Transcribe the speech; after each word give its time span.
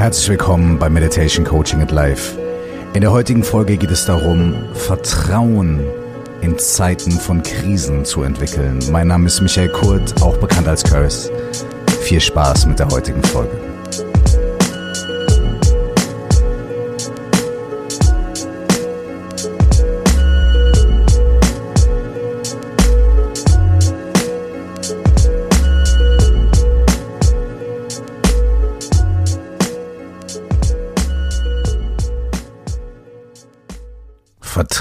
Herzlich 0.00 0.30
willkommen 0.30 0.78
bei 0.78 0.88
Meditation 0.88 1.44
Coaching 1.44 1.82
at 1.82 1.90
Life. 1.90 2.38
In 2.94 3.02
der 3.02 3.12
heutigen 3.12 3.44
Folge 3.44 3.76
geht 3.76 3.90
es 3.90 4.06
darum, 4.06 4.54
Vertrauen 4.72 5.84
in 6.40 6.58
Zeiten 6.58 7.12
von 7.12 7.42
Krisen 7.42 8.06
zu 8.06 8.22
entwickeln. 8.22 8.78
Mein 8.90 9.08
Name 9.08 9.26
ist 9.26 9.42
Michael 9.42 9.68
Kurt, 9.68 10.22
auch 10.22 10.38
bekannt 10.38 10.68
als 10.68 10.82
Curse. 10.84 11.30
Viel 12.00 12.18
Spaß 12.18 12.64
mit 12.64 12.78
der 12.78 12.88
heutigen 12.88 13.22
Folge. 13.22 13.69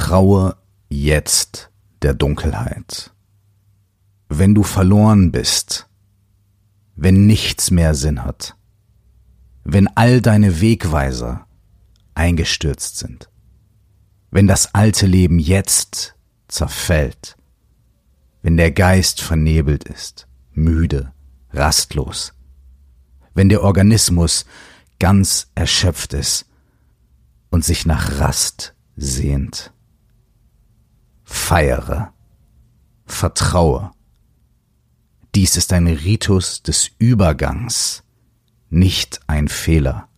Vertraue 0.09 0.57
jetzt 0.89 1.69
der 2.01 2.15
Dunkelheit. 2.15 3.13
Wenn 4.27 4.55
du 4.55 4.63
verloren 4.63 5.31
bist, 5.31 5.87
wenn 6.95 7.27
nichts 7.27 7.69
mehr 7.69 7.93
Sinn 7.93 8.23
hat, 8.23 8.55
wenn 9.63 9.87
all 9.95 10.19
deine 10.19 10.61
Wegweiser 10.61 11.45
eingestürzt 12.15 12.97
sind, 12.97 13.29
wenn 14.31 14.47
das 14.47 14.73
alte 14.73 15.05
Leben 15.05 15.37
jetzt 15.37 16.15
zerfällt, 16.47 17.37
wenn 18.41 18.57
der 18.57 18.71
Geist 18.71 19.21
vernebelt 19.21 19.83
ist, 19.83 20.27
müde, 20.53 21.13
rastlos, 21.51 22.33
wenn 23.35 23.47
der 23.47 23.61
Organismus 23.61 24.47
ganz 24.97 25.51
erschöpft 25.53 26.13
ist 26.13 26.47
und 27.51 27.63
sich 27.63 27.85
nach 27.85 28.19
Rast 28.19 28.73
sehnt. 28.95 29.71
Feiere, 31.31 32.11
vertraue. 33.05 33.91
Dies 35.35 35.57
ist 35.57 35.71
ein 35.73 35.85
Ritus 35.85 36.63
des 36.63 36.89
Übergangs, 36.97 38.03
nicht 38.71 39.21
ein 39.27 39.47
Fehler. 39.47 40.09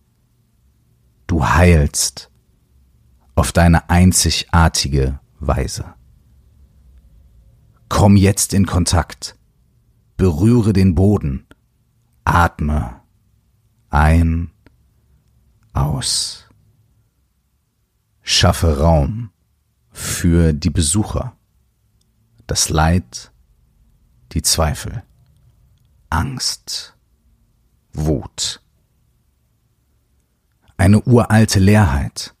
Du 1.26 1.46
heilst 1.46 2.30
auf 3.34 3.52
deine 3.52 3.90
einzigartige 3.90 5.20
Weise. 5.38 5.94
Komm 7.90 8.16
jetzt 8.16 8.54
in 8.54 8.64
Kontakt, 8.64 9.36
berühre 10.16 10.72
den 10.72 10.94
Boden, 10.94 11.46
atme 12.24 13.02
ein, 13.90 14.50
aus. 15.74 16.48
Schaffe 18.22 18.78
Raum 18.78 19.31
für 19.92 20.52
die 20.52 20.70
Besucher, 20.70 21.36
das 22.46 22.68
Leid, 22.68 23.32
die 24.32 24.42
Zweifel, 24.42 25.02
Angst, 26.10 26.96
Wut. 27.92 28.60
Eine 30.76 31.02
uralte 31.02 31.58
Leerheit. 31.58 32.34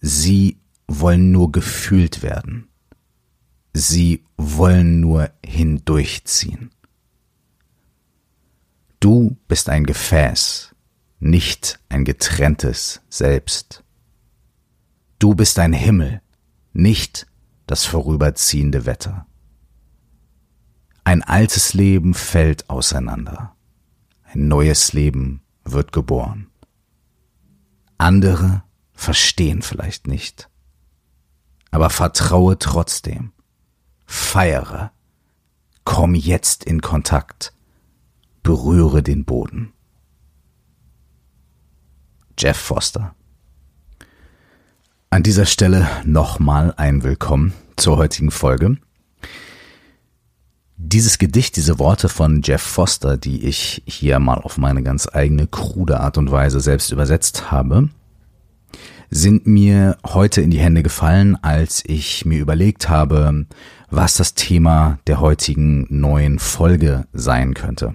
Sie 0.00 0.58
wollen 0.86 1.32
nur 1.32 1.50
gefühlt 1.50 2.22
werden. 2.22 2.68
Sie 3.72 4.24
wollen 4.36 5.00
nur 5.00 5.30
hindurchziehen. 5.44 6.70
Du 9.00 9.36
bist 9.48 9.68
ein 9.68 9.84
Gefäß, 9.84 10.74
nicht 11.20 11.78
ein 11.88 12.04
getrenntes 12.04 13.00
Selbst. 13.08 13.84
Du 15.18 15.34
bist 15.34 15.58
ein 15.58 15.72
Himmel, 15.72 16.20
nicht 16.78 17.26
das 17.66 17.84
vorüberziehende 17.84 18.86
Wetter. 18.86 19.26
Ein 21.04 21.22
altes 21.22 21.74
Leben 21.74 22.14
fällt 22.14 22.70
auseinander. 22.70 23.56
Ein 24.22 24.48
neues 24.48 24.92
Leben 24.92 25.42
wird 25.64 25.92
geboren. 25.92 26.50
Andere 27.98 28.62
verstehen 28.92 29.62
vielleicht 29.62 30.06
nicht. 30.06 30.48
Aber 31.70 31.90
vertraue 31.90 32.58
trotzdem. 32.58 33.32
Feiere. 34.06 34.92
Komm 35.84 36.14
jetzt 36.14 36.64
in 36.64 36.80
Kontakt. 36.80 37.52
Berühre 38.42 39.02
den 39.02 39.24
Boden. 39.24 39.72
Jeff 42.38 42.56
Foster 42.56 43.16
an 45.10 45.22
dieser 45.22 45.46
Stelle 45.46 45.88
nochmal 46.04 46.74
ein 46.76 47.02
Willkommen 47.02 47.54
zur 47.76 47.96
heutigen 47.96 48.30
Folge. 48.30 48.76
Dieses 50.76 51.18
Gedicht, 51.18 51.56
diese 51.56 51.78
Worte 51.78 52.08
von 52.08 52.42
Jeff 52.42 52.62
Foster, 52.62 53.16
die 53.16 53.44
ich 53.46 53.82
hier 53.86 54.18
mal 54.18 54.38
auf 54.38 54.58
meine 54.58 54.82
ganz 54.82 55.08
eigene 55.10 55.46
krude 55.46 56.00
Art 56.00 56.18
und 56.18 56.30
Weise 56.30 56.60
selbst 56.60 56.92
übersetzt 56.92 57.50
habe, 57.50 57.88
sind 59.10 59.46
mir 59.46 59.96
heute 60.06 60.42
in 60.42 60.50
die 60.50 60.60
Hände 60.60 60.82
gefallen, 60.82 61.36
als 61.42 61.82
ich 61.86 62.26
mir 62.26 62.38
überlegt 62.38 62.90
habe, 62.90 63.46
was 63.90 64.14
das 64.14 64.34
Thema 64.34 64.98
der 65.06 65.20
heutigen 65.20 65.86
neuen 65.88 66.38
Folge 66.38 67.06
sein 67.14 67.54
könnte. 67.54 67.94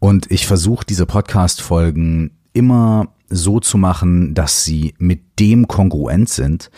Und 0.00 0.30
ich 0.30 0.48
versuche 0.48 0.84
diese 0.84 1.06
Podcast-Folgen 1.06 2.32
immer 2.52 3.14
so 3.30 3.60
zu 3.60 3.78
machen, 3.78 4.34
dass 4.34 4.64
sie 4.64 4.94
mit 4.98 5.38
dem 5.38 5.68
kongruent 5.68 6.28
sind, 6.28 6.70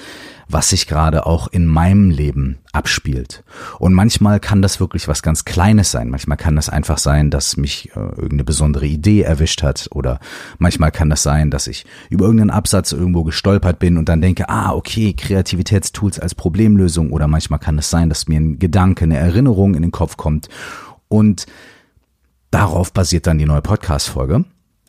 was 0.48 0.68
sich 0.68 0.86
gerade 0.86 1.26
auch 1.26 1.48
in 1.48 1.66
meinem 1.66 2.10
Leben 2.10 2.58
abspielt. 2.72 3.42
Und 3.78 3.94
manchmal 3.94 4.38
kann 4.38 4.60
das 4.60 4.78
wirklich 4.78 5.08
was 5.08 5.22
ganz 5.22 5.46
Kleines 5.46 5.90
sein. 5.90 6.10
Manchmal 6.10 6.36
kann 6.36 6.54
das 6.54 6.68
einfach 6.68 6.98
sein, 6.98 7.30
dass 7.30 7.56
mich 7.56 7.90
äh, 7.96 8.00
irgendeine 8.00 8.44
besondere 8.44 8.86
Idee 8.86 9.22
erwischt 9.22 9.62
hat. 9.62 9.88
Oder 9.92 10.20
manchmal 10.58 10.92
kann 10.92 11.08
das 11.08 11.22
sein, 11.22 11.50
dass 11.50 11.66
ich 11.66 11.86
über 12.10 12.26
irgendeinen 12.26 12.50
Absatz 12.50 12.92
irgendwo 12.92 13.24
gestolpert 13.24 13.78
bin 13.78 13.96
und 13.96 14.08
dann 14.10 14.20
denke, 14.20 14.48
ah, 14.50 14.72
okay, 14.72 15.14
Kreativitätstools 15.14 16.19
als 16.19 16.34
Problemlösung. 16.34 17.12
Oder 17.12 17.28
manchmal 17.28 17.58
kann 17.58 17.78
es 17.78 17.88
sein, 17.88 18.10
dass 18.10 18.28
mir 18.28 18.38
ein 18.38 18.58
Gedanke, 18.58 19.04
eine 19.04 19.16
Erinnerung 19.16 19.74
in 19.74 19.82
den 19.82 19.90
Kopf 19.90 20.19
kommt. 20.19 20.48
Und 21.08 21.46
darauf 22.50 22.92
basiert 22.92 23.26
dann 23.26 23.38
die 23.38 23.46
neue 23.46 23.62
Podcast-Folge. 23.62 24.44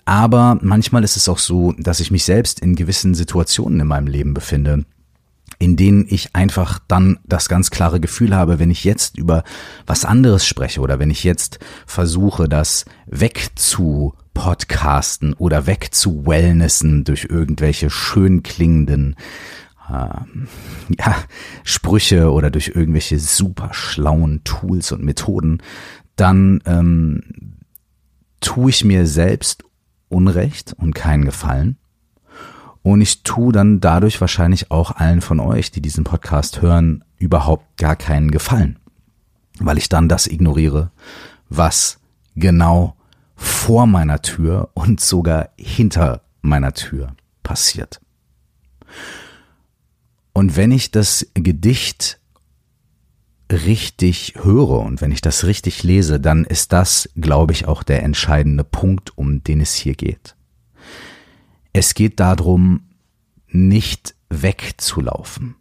Aber 0.06 0.58
manchmal 0.62 1.03
ist 1.03 1.16
es 1.16 1.30
auch 1.30 1.38
so, 1.38 1.74
dass 1.78 2.00
ich 2.00 2.12
mich 2.12 2.25
selbst 2.25 2.59
in 2.59 2.75
gewissen 2.75 3.16
Situationen 3.16 3.80
in 3.80 3.88
meinem 3.88 4.08
Leben 4.08 4.34
befinde, 4.34 4.86
in 5.59 5.78
denen 5.78 6.06
ich 6.09 6.36
einfach 6.36 6.80
dann 6.88 7.19
das 7.24 7.47
ganz 7.47 7.72
klare 7.72 8.00
Gefühl 8.00 8.36
habe, 8.36 8.59
wenn 8.59 8.72
ich 8.72 8.84
jetzt 8.84 9.18
über 9.18 9.44
was 9.86 10.03
anderes 10.03 10.46
spreche 10.46 10.81
oder 10.81 11.00
wenn 11.00 11.09
ich 11.09 11.24
jetzt 11.24 11.59
versuche, 11.86 12.50
das 12.50 12.86
wegzu 13.06 14.13
podcasten 14.34 15.34
oder 15.34 15.68
wegzu 15.68 16.25
wellnessen 16.25 17.03
durch 17.03 17.28
irgendwelche 17.30 17.90
schön 17.90 18.44
klingenden 18.44 19.16
äh, 19.90 19.94
ja, 20.97 21.16
Sprüche 21.63 22.31
oder 22.31 22.50
durch 22.50 22.69
irgendwelche 22.69 23.19
super 23.19 23.69
schlauen 23.74 24.44
Tools 24.44 24.92
und 24.92 25.03
Methoden, 25.03 25.62
dann 26.16 26.62
ähm, 26.66 27.56
tue 28.42 28.69
ich 28.69 28.84
mir 28.84 29.08
selbst 29.08 29.63
Unrecht 30.13 30.74
und 30.78 30.94
keinen 30.94 31.25
Gefallen. 31.25 31.78
Und 32.81 33.01
ich 33.01 33.24
tue 33.24 33.53
dann 33.53 33.79
dadurch 33.79 34.19
wahrscheinlich 34.19 34.69
auch 34.69 34.91
allen 34.91 35.22
von 35.22 35.40
euch, 35.40 35.72
die 35.72 35.81
diesen 35.81 36.03
Podcast 36.03 36.62
hören, 36.62 37.03
überhaupt 37.18 37.78
gar 37.78 37.96
keinen 37.96 38.31
Gefallen. 38.31 38.78
Weil 39.59 39.78
ich 39.78 39.90
dann 39.90 40.09
das 40.09 40.28
ignoriere, 40.28 40.91
was 41.50 42.00
genau 42.35 42.96
vor 43.35 43.88
meiner 43.88 44.21
Tür 44.21 44.69
und 44.74 45.00
sogar 45.00 45.50
hinter 45.57 46.21
meiner 46.42 46.74
Tür 46.74 47.15
passiert. 47.42 48.01
Und 50.33 50.56
wenn 50.57 50.71
ich 50.71 50.92
das 50.92 51.27
Gedicht 51.33 52.19
richtig 53.53 54.35
höre 54.41 54.79
und 54.79 55.01
wenn 55.01 55.11
ich 55.11 55.21
das 55.21 55.45
richtig 55.45 55.83
lese, 55.83 56.19
dann 56.19 56.45
ist 56.45 56.73
das, 56.73 57.09
glaube 57.15 57.53
ich, 57.53 57.67
auch 57.67 57.83
der 57.83 58.03
entscheidende 58.03 58.63
Punkt, 58.63 59.17
um 59.17 59.44
den 59.44 59.61
es 59.61 59.73
hier 59.73 59.95
geht. 59.95 60.35
Es 61.71 61.94
geht 61.94 62.19
darum, 62.19 62.89
nicht 63.47 64.15
wegzulaufen. 64.29 65.55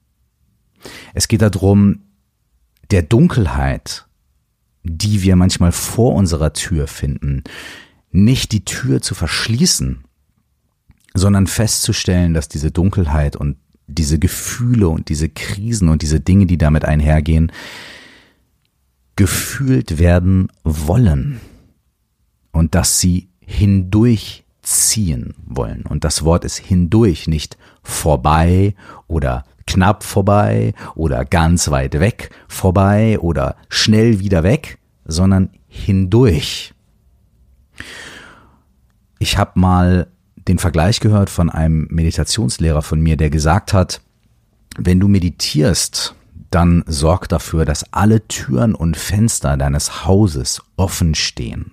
Es 1.14 1.28
geht 1.28 1.42
darum, 1.42 2.02
der 2.90 3.02
Dunkelheit, 3.02 4.06
die 4.82 5.22
wir 5.22 5.36
manchmal 5.36 5.72
vor 5.72 6.14
unserer 6.14 6.52
Tür 6.52 6.86
finden, 6.86 7.44
nicht 8.10 8.52
die 8.52 8.64
Tür 8.64 9.00
zu 9.00 9.14
verschließen, 9.14 10.04
sondern 11.14 11.46
festzustellen, 11.46 12.34
dass 12.34 12.48
diese 12.48 12.70
Dunkelheit 12.70 13.36
und 13.36 13.56
diese 13.87 14.19
Gefühle 14.19 14.88
und 14.88 15.08
diese 15.08 15.29
Krisen 15.29 15.88
und 15.88 16.02
diese 16.02 16.20
Dinge, 16.20 16.46
die 16.46 16.58
damit 16.58 16.84
einhergehen, 16.84 17.52
gefühlt 19.17 19.99
werden 19.99 20.49
wollen 20.64 21.40
und 22.52 22.75
dass 22.75 23.00
sie 23.00 23.29
hindurch 23.40 24.44
ziehen 24.62 25.34
wollen. 25.44 25.82
Und 25.82 26.05
das 26.05 26.25
Wort 26.25 26.44
ist 26.44 26.58
hindurch, 26.58 27.26
nicht 27.26 27.58
vorbei 27.82 28.75
oder 29.08 29.44
knapp 29.67 30.02
vorbei 30.05 30.75
oder 30.94 31.25
ganz 31.25 31.70
weit 31.70 31.99
weg 32.00 32.31
vorbei 32.49 33.19
oder 33.19 33.56
schnell 33.69 34.20
wieder 34.20 34.43
weg, 34.43 34.78
sondern 35.05 35.50
hindurch. 35.69 36.75
Ich 39.19 39.38
habe 39.38 39.58
mal 39.58 40.12
den 40.48 40.58
Vergleich 40.58 41.00
gehört 41.00 41.30
von 41.30 41.50
einem 41.50 41.86
Meditationslehrer 41.90 42.82
von 42.82 43.00
mir, 43.00 43.16
der 43.16 43.30
gesagt 43.30 43.72
hat, 43.72 44.00
wenn 44.76 45.00
du 45.00 45.08
meditierst, 45.08 46.14
dann 46.50 46.84
sorg 46.86 47.28
dafür, 47.28 47.64
dass 47.64 47.92
alle 47.92 48.26
Türen 48.28 48.74
und 48.74 48.96
Fenster 48.96 49.56
deines 49.56 50.04
Hauses 50.04 50.62
offen 50.76 51.14
stehen. 51.14 51.72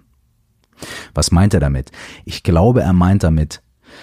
Was 1.14 1.32
meint 1.32 1.54
er 1.54 1.60
damit? 1.60 1.92
Ich 2.26 2.44
glaube, 2.44 2.82
er 2.82 2.94
meint 2.94 3.24
damit, 3.24 3.62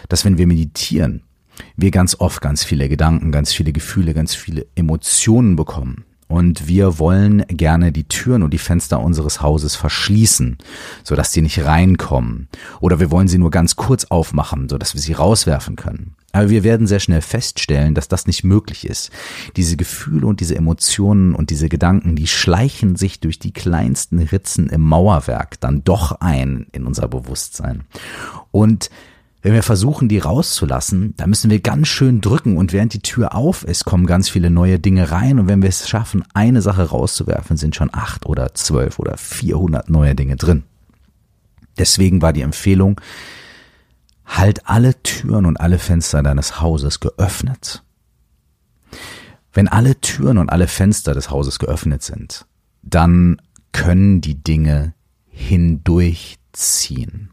dass 0.08 0.24
wenn 0.24 0.38
wir 0.38 0.46
meditieren, 0.46 1.22
wir 1.76 1.90
ganz 1.90 2.16
oft 2.18 2.40
ganz 2.40 2.64
viele 2.64 2.88
Gedanken, 2.88 3.32
ganz 3.32 3.52
viele 3.52 3.72
Gefühle, 3.72 4.12
ganz 4.12 4.34
viele 4.34 4.66
Emotionen 4.74 5.56
bekommen. 5.56 6.04
Und 6.28 6.66
wir 6.66 6.98
wollen 6.98 7.46
gerne 7.48 7.92
die 7.92 8.04
Türen 8.04 8.42
und 8.42 8.52
die 8.52 8.58
Fenster 8.58 9.00
unseres 9.00 9.42
Hauses 9.42 9.76
verschließen, 9.76 10.58
sodass 11.04 11.32
sie 11.32 11.42
nicht 11.42 11.64
reinkommen. 11.64 12.48
Oder 12.80 12.98
wir 12.98 13.10
wollen 13.10 13.28
sie 13.28 13.38
nur 13.38 13.50
ganz 13.50 13.76
kurz 13.76 14.06
aufmachen, 14.06 14.68
sodass 14.68 14.94
wir 14.94 15.00
sie 15.00 15.12
rauswerfen 15.12 15.76
können. 15.76 16.16
Aber 16.32 16.50
wir 16.50 16.64
werden 16.64 16.86
sehr 16.86 17.00
schnell 17.00 17.22
feststellen, 17.22 17.94
dass 17.94 18.08
das 18.08 18.26
nicht 18.26 18.44
möglich 18.44 18.86
ist. 18.86 19.10
Diese 19.56 19.76
Gefühle 19.76 20.26
und 20.26 20.40
diese 20.40 20.54
Emotionen 20.54 21.34
und 21.34 21.48
diese 21.48 21.70
Gedanken, 21.70 22.14
die 22.14 22.26
schleichen 22.26 22.96
sich 22.96 23.20
durch 23.20 23.38
die 23.38 23.52
kleinsten 23.52 24.18
Ritzen 24.18 24.68
im 24.68 24.82
Mauerwerk 24.82 25.58
dann 25.60 25.82
doch 25.84 26.20
ein 26.20 26.66
in 26.72 26.86
unser 26.86 27.08
Bewusstsein. 27.08 27.84
Und 28.50 28.90
wenn 29.46 29.54
wir 29.54 29.62
versuchen, 29.62 30.08
die 30.08 30.18
rauszulassen, 30.18 31.14
dann 31.16 31.30
müssen 31.30 31.52
wir 31.52 31.60
ganz 31.60 31.86
schön 31.86 32.20
drücken 32.20 32.56
und 32.56 32.72
während 32.72 32.94
die 32.94 32.98
Tür 32.98 33.36
auf 33.36 33.62
ist, 33.62 33.84
kommen 33.84 34.04
ganz 34.04 34.28
viele 34.28 34.50
neue 34.50 34.80
Dinge 34.80 35.12
rein 35.12 35.38
und 35.38 35.46
wenn 35.46 35.62
wir 35.62 35.68
es 35.68 35.88
schaffen, 35.88 36.24
eine 36.34 36.62
Sache 36.62 36.82
rauszuwerfen, 36.82 37.56
sind 37.56 37.76
schon 37.76 37.90
acht 37.92 38.26
oder 38.26 38.54
zwölf 38.54 38.98
oder 38.98 39.16
vierhundert 39.16 39.88
neue 39.88 40.16
Dinge 40.16 40.34
drin. 40.34 40.64
Deswegen 41.78 42.22
war 42.22 42.32
die 42.32 42.40
Empfehlung, 42.40 43.00
halt 44.24 44.68
alle 44.68 45.00
Türen 45.04 45.46
und 45.46 45.60
alle 45.60 45.78
Fenster 45.78 46.24
deines 46.24 46.60
Hauses 46.60 46.98
geöffnet. 46.98 47.84
Wenn 49.52 49.68
alle 49.68 50.00
Türen 50.00 50.38
und 50.38 50.50
alle 50.50 50.66
Fenster 50.66 51.14
des 51.14 51.30
Hauses 51.30 51.60
geöffnet 51.60 52.02
sind, 52.02 52.46
dann 52.82 53.40
können 53.70 54.20
die 54.20 54.42
Dinge 54.42 54.94
hindurchziehen. 55.28 57.30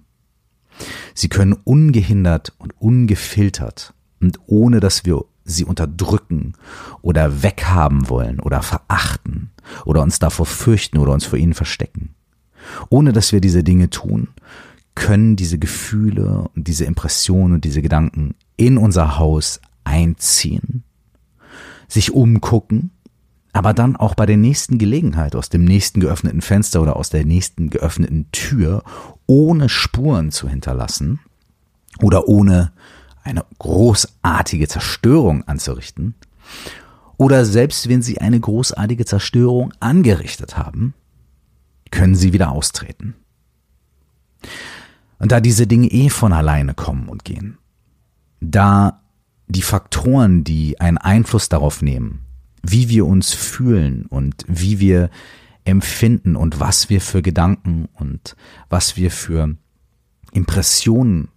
Sie 1.14 1.30
können 1.30 1.54
ungehindert 1.64 2.54
und 2.58 2.74
ungefiltert 2.80 3.94
und 4.20 4.40
ohne 4.46 4.80
dass 4.80 5.06
wir 5.06 5.25
sie 5.46 5.66
unterdrücken 5.66 6.54
oder 7.02 7.44
weghaben 7.44 8.10
wollen 8.10 8.40
oder 8.40 8.62
verachten 8.62 9.52
oder 9.86 10.02
uns 10.02 10.20
davor 10.20 10.46
fürchten 10.46 10.98
oder 10.98 11.14
uns 11.14 11.25
vor 11.25 11.38
ihnen 11.38 11.54
verstecken. 11.54 12.16
Ohne 12.90 13.12
dass 13.12 13.31
wir 13.34 13.42
diese 13.42 13.64
Dinge 13.64 13.90
tun, 13.90 14.30
können 14.96 15.36
diese 15.36 15.58
Gefühle 15.58 16.50
und 16.56 16.68
diese 16.68 16.86
Impressionen 16.86 17.56
und 17.56 17.66
diese 17.66 17.81
Gedanken 17.81 18.36
in 18.58 18.78
unser 18.78 19.18
Haus 19.18 19.60
einziehen, 19.84 20.84
sich 21.88 22.14
umgucken, 22.14 22.92
aber 23.54 23.74
dann 23.74 23.96
auch 23.96 24.16
bei 24.16 24.26
der 24.26 24.38
nächsten 24.38 24.80
Gelegenheit 24.80 25.36
aus 25.36 25.50
dem 25.50 25.64
nächsten 25.64 26.00
geöffneten 26.00 26.42
Fenster 26.42 26.82
oder 26.82 26.96
aus 26.96 27.10
der 27.10 27.24
nächsten 27.24 27.70
geöffneten 27.70 28.30
Tür 28.32 28.84
ohne 29.28 29.70
Spuren 29.70 30.32
zu 30.32 30.50
hinterlassen 30.50 31.20
oder 32.02 32.28
ohne 32.28 32.74
eine 33.24 33.46
großartige 33.60 34.68
Zerstörung 34.68 35.48
anzurichten, 35.48 36.16
oder 37.18 37.46
selbst 37.46 37.88
wenn 37.88 38.02
sie 38.02 38.20
eine 38.20 38.40
großartige 38.40 39.06
Zerstörung 39.06 39.74
angerichtet 39.80 40.58
haben, 40.58 40.94
können 41.92 42.16
sie 42.16 42.34
wieder 42.34 42.52
austreten. 42.52 43.16
Und 45.20 45.32
da 45.32 45.40
diese 45.40 45.68
Dinge 45.68 45.88
eh 45.88 46.10
von 46.10 46.34
alleine 46.34 46.74
kommen 46.74 47.08
und 47.08 47.24
gehen, 47.24 47.58
da 48.42 49.02
die 49.48 49.62
Faktoren, 49.62 50.44
die 50.44 50.82
einen 50.82 50.98
Einfluss 50.98 51.48
darauf 51.48 51.82
nehmen, 51.82 52.26
wie 52.63 52.89
wir 52.89 53.06
uns 53.06 53.33
fühlen 53.33 54.06
und 54.07 54.45
wie 54.48 54.80
wir 54.80 55.10
empfinden 55.65 56.36
und 56.36 56.60
was 56.60 56.89
wir 56.89 57.01
für 57.01 57.21
Gedanken 57.21 57.88
und 57.94 58.36
was 58.69 58.98
wir 58.98 59.12
für 59.12 59.56
Impressionen 60.31 61.30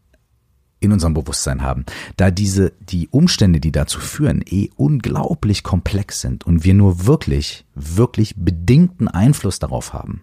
in 0.79 0.93
unserem 0.93 1.15
Bewusstsein 1.15 1.63
haben, 1.63 1.85
da 2.17 2.31
diese, 2.31 2.73
die 2.81 3.09
Umstände, 3.09 3.61
die 3.61 3.73
dazu 3.73 3.99
führen, 3.99 4.43
eh 4.47 4.71
unglaublich 4.77 5.63
komplex 5.63 6.21
sind 6.21 6.45
und 6.45 6.65
wir 6.65 6.75
nur 6.75 7.07
wirklich, 7.07 7.65
wirklich 7.75 8.35
bedingten 8.37 9.09
Einfluss 9.09 9.59
darauf 9.59 9.93
haben, 9.93 10.23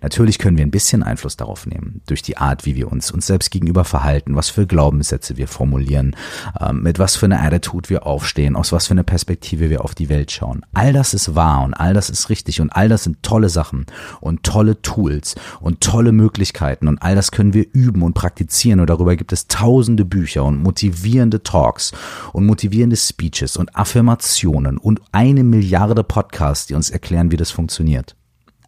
Natürlich 0.00 0.38
können 0.38 0.56
wir 0.56 0.64
ein 0.64 0.70
bisschen 0.70 1.02
Einfluss 1.02 1.36
darauf 1.36 1.66
nehmen, 1.66 2.02
durch 2.06 2.22
die 2.22 2.36
Art, 2.36 2.64
wie 2.64 2.76
wir 2.76 2.90
uns 2.90 3.10
uns 3.10 3.26
selbst 3.26 3.50
gegenüber 3.50 3.84
verhalten, 3.84 4.36
was 4.36 4.50
für 4.50 4.66
Glaubenssätze 4.66 5.36
wir 5.36 5.48
formulieren, 5.48 6.16
ähm, 6.60 6.82
mit 6.82 6.98
was 6.98 7.16
für 7.16 7.26
einer 7.26 7.42
Attitude 7.42 7.88
wir 7.90 8.06
aufstehen, 8.06 8.56
aus 8.56 8.72
was 8.72 8.86
für 8.86 8.92
einer 8.92 9.02
Perspektive 9.02 9.70
wir 9.70 9.84
auf 9.84 9.94
die 9.94 10.08
Welt 10.08 10.30
schauen. 10.30 10.64
All 10.72 10.92
das 10.92 11.14
ist 11.14 11.34
wahr 11.34 11.64
und 11.64 11.74
all 11.74 11.94
das 11.94 12.10
ist 12.10 12.30
richtig 12.30 12.60
und 12.60 12.70
all 12.70 12.88
das 12.88 13.04
sind 13.04 13.22
tolle 13.22 13.48
Sachen 13.48 13.86
und 14.20 14.42
tolle 14.42 14.80
Tools 14.82 15.34
und 15.60 15.80
tolle 15.80 16.12
Möglichkeiten 16.12 16.88
und 16.88 17.00
all 17.02 17.14
das 17.14 17.30
können 17.30 17.54
wir 17.54 17.66
üben 17.72 18.02
und 18.02 18.14
praktizieren 18.14 18.80
und 18.80 18.88
darüber 18.88 19.16
gibt 19.16 19.32
es 19.32 19.48
tausende 19.48 20.04
Bücher 20.04 20.44
und 20.44 20.62
motivierende 20.62 21.42
Talks 21.42 21.92
und 22.32 22.46
motivierende 22.46 22.96
Speeches 22.96 23.56
und 23.56 23.74
Affirmationen 23.76 24.78
und 24.78 25.00
eine 25.12 25.44
Milliarde 25.44 26.04
Podcasts, 26.04 26.66
die 26.66 26.74
uns 26.74 26.90
erklären, 26.90 27.30
wie 27.30 27.36
das 27.36 27.50
funktioniert. 27.50 28.16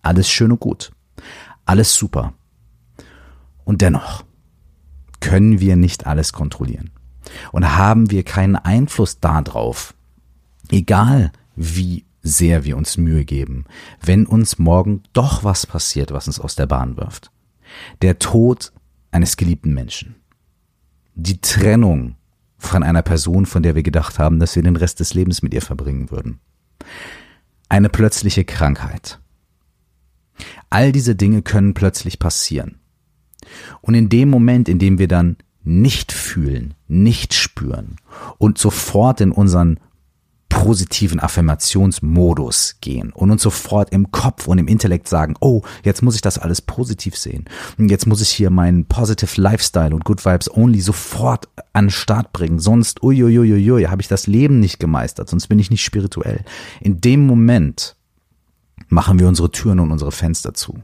Alles 0.05 0.31
schön 0.31 0.53
und 0.53 0.61
gut. 0.61 0.93
Alles 1.65 1.95
super. 1.95 2.35
Und 3.65 3.81
dennoch 3.81 4.25
können 5.21 5.61
wir 5.61 5.77
nicht 5.77 6.07
alles 6.07 6.33
kontrollieren. 6.33 6.91
Und 7.53 7.77
haben 7.77 8.11
wir 8.11 8.23
keinen 8.23 8.57
Einfluss 8.57 9.19
darauf, 9.19 9.95
egal 10.71 11.33
wie 11.57 12.05
sehr 12.23 12.65
wir 12.65 12.77
uns 12.77 12.97
Mühe 12.97 13.25
geben, 13.25 13.65
wenn 14.03 14.27
uns 14.27 14.59
morgen 14.59 15.03
doch 15.13 15.45
was 15.45 15.67
passiert, 15.67 16.13
was 16.13 16.27
uns 16.27 16.39
aus 16.39 16.55
der 16.55 16.67
Bahn 16.67 16.97
wirft. 16.97 17.31
Der 18.03 18.19
Tod 18.19 18.73
eines 19.11 19.37
geliebten 19.37 19.73
Menschen. 19.73 20.17
Die 21.15 21.41
Trennung 21.41 22.17
von 22.59 22.83
einer 22.83 23.03
Person, 23.03 23.47
von 23.47 23.63
der 23.63 23.75
wir 23.75 23.83
gedacht 23.83 24.19
haben, 24.19 24.39
dass 24.39 24.57
wir 24.57 24.63
den 24.63 24.77
Rest 24.77 25.01
des 25.01 25.15
Lebens 25.15 25.43
mit 25.43 25.55
ihr 25.55 25.63
verbringen 25.63 26.11
würden. 26.11 26.41
Eine 27.69 27.89
plötzliche 27.89 28.45
Krankheit. 28.45 29.21
All 30.71 30.93
diese 30.93 31.15
Dinge 31.15 31.43
können 31.43 31.75
plötzlich 31.75 32.19
passieren. 32.19 32.81
Und 33.81 33.95
in 33.95 34.09
dem 34.09 34.31
Moment, 34.31 34.69
in 34.69 34.79
dem 34.79 34.99
wir 34.99 35.09
dann 35.09 35.37
nicht 35.63 36.13
fühlen, 36.13 36.75
nicht 36.89 37.35
spüren 37.35 37.97
und 38.39 38.59
sofort 38.59 39.21
in 39.21 39.33
unseren 39.33 39.81
positiven 40.55 41.19
Affirmationsmodus 41.19 42.77
gehen 42.81 43.13
und 43.13 43.31
uns 43.31 43.43
sofort 43.43 43.93
im 43.93 44.13
Kopf 44.13 44.47
und 44.47 44.59
im 44.59 44.69
Intellekt 44.69 45.09
sagen, 45.09 45.35
oh, 45.41 45.63
jetzt 45.83 46.01
muss 46.01 46.15
ich 46.15 46.21
das 46.21 46.39
alles 46.39 46.63
positiv 46.63 47.17
sehen. 47.17 47.47
Und 47.77 47.91
jetzt 47.91 48.07
muss 48.07 48.21
ich 48.21 48.31
hier 48.31 48.51
meinen 48.51 48.85
Positive 48.85 49.41
Lifestyle 49.41 49.95
und 49.95 50.05
Good 50.05 50.25
Vibes 50.25 50.49
Only 50.57 50.81
sofort 50.81 51.49
an 51.73 51.87
den 51.87 51.91
Start 51.91 52.33
bringen. 52.33 52.61
Sonst, 52.61 53.03
uiuiuiui, 53.03 53.85
habe 53.85 54.01
ich 54.01 54.09
das 54.09 54.29
Leben 54.29 54.61
nicht 54.61 54.79
gemeistert, 54.79 55.29
sonst 55.29 55.49
bin 55.49 55.59
ich 55.59 55.71
nicht 55.71 55.83
spirituell. 55.83 56.45
In 56.81 57.01
dem 57.01 57.27
Moment 57.27 57.97
machen 58.89 59.19
wir 59.19 59.29
unsere 59.29 59.51
Türen 59.51 59.81
und 59.81 59.91
unsere 59.91 60.13
Fenster 60.13 60.55
zu. 60.55 60.83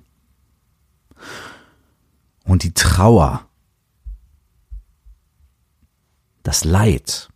Und 2.45 2.63
die 2.63 2.73
Trauer, 2.73 3.47
das 6.43 6.65
Leid, 6.65 7.29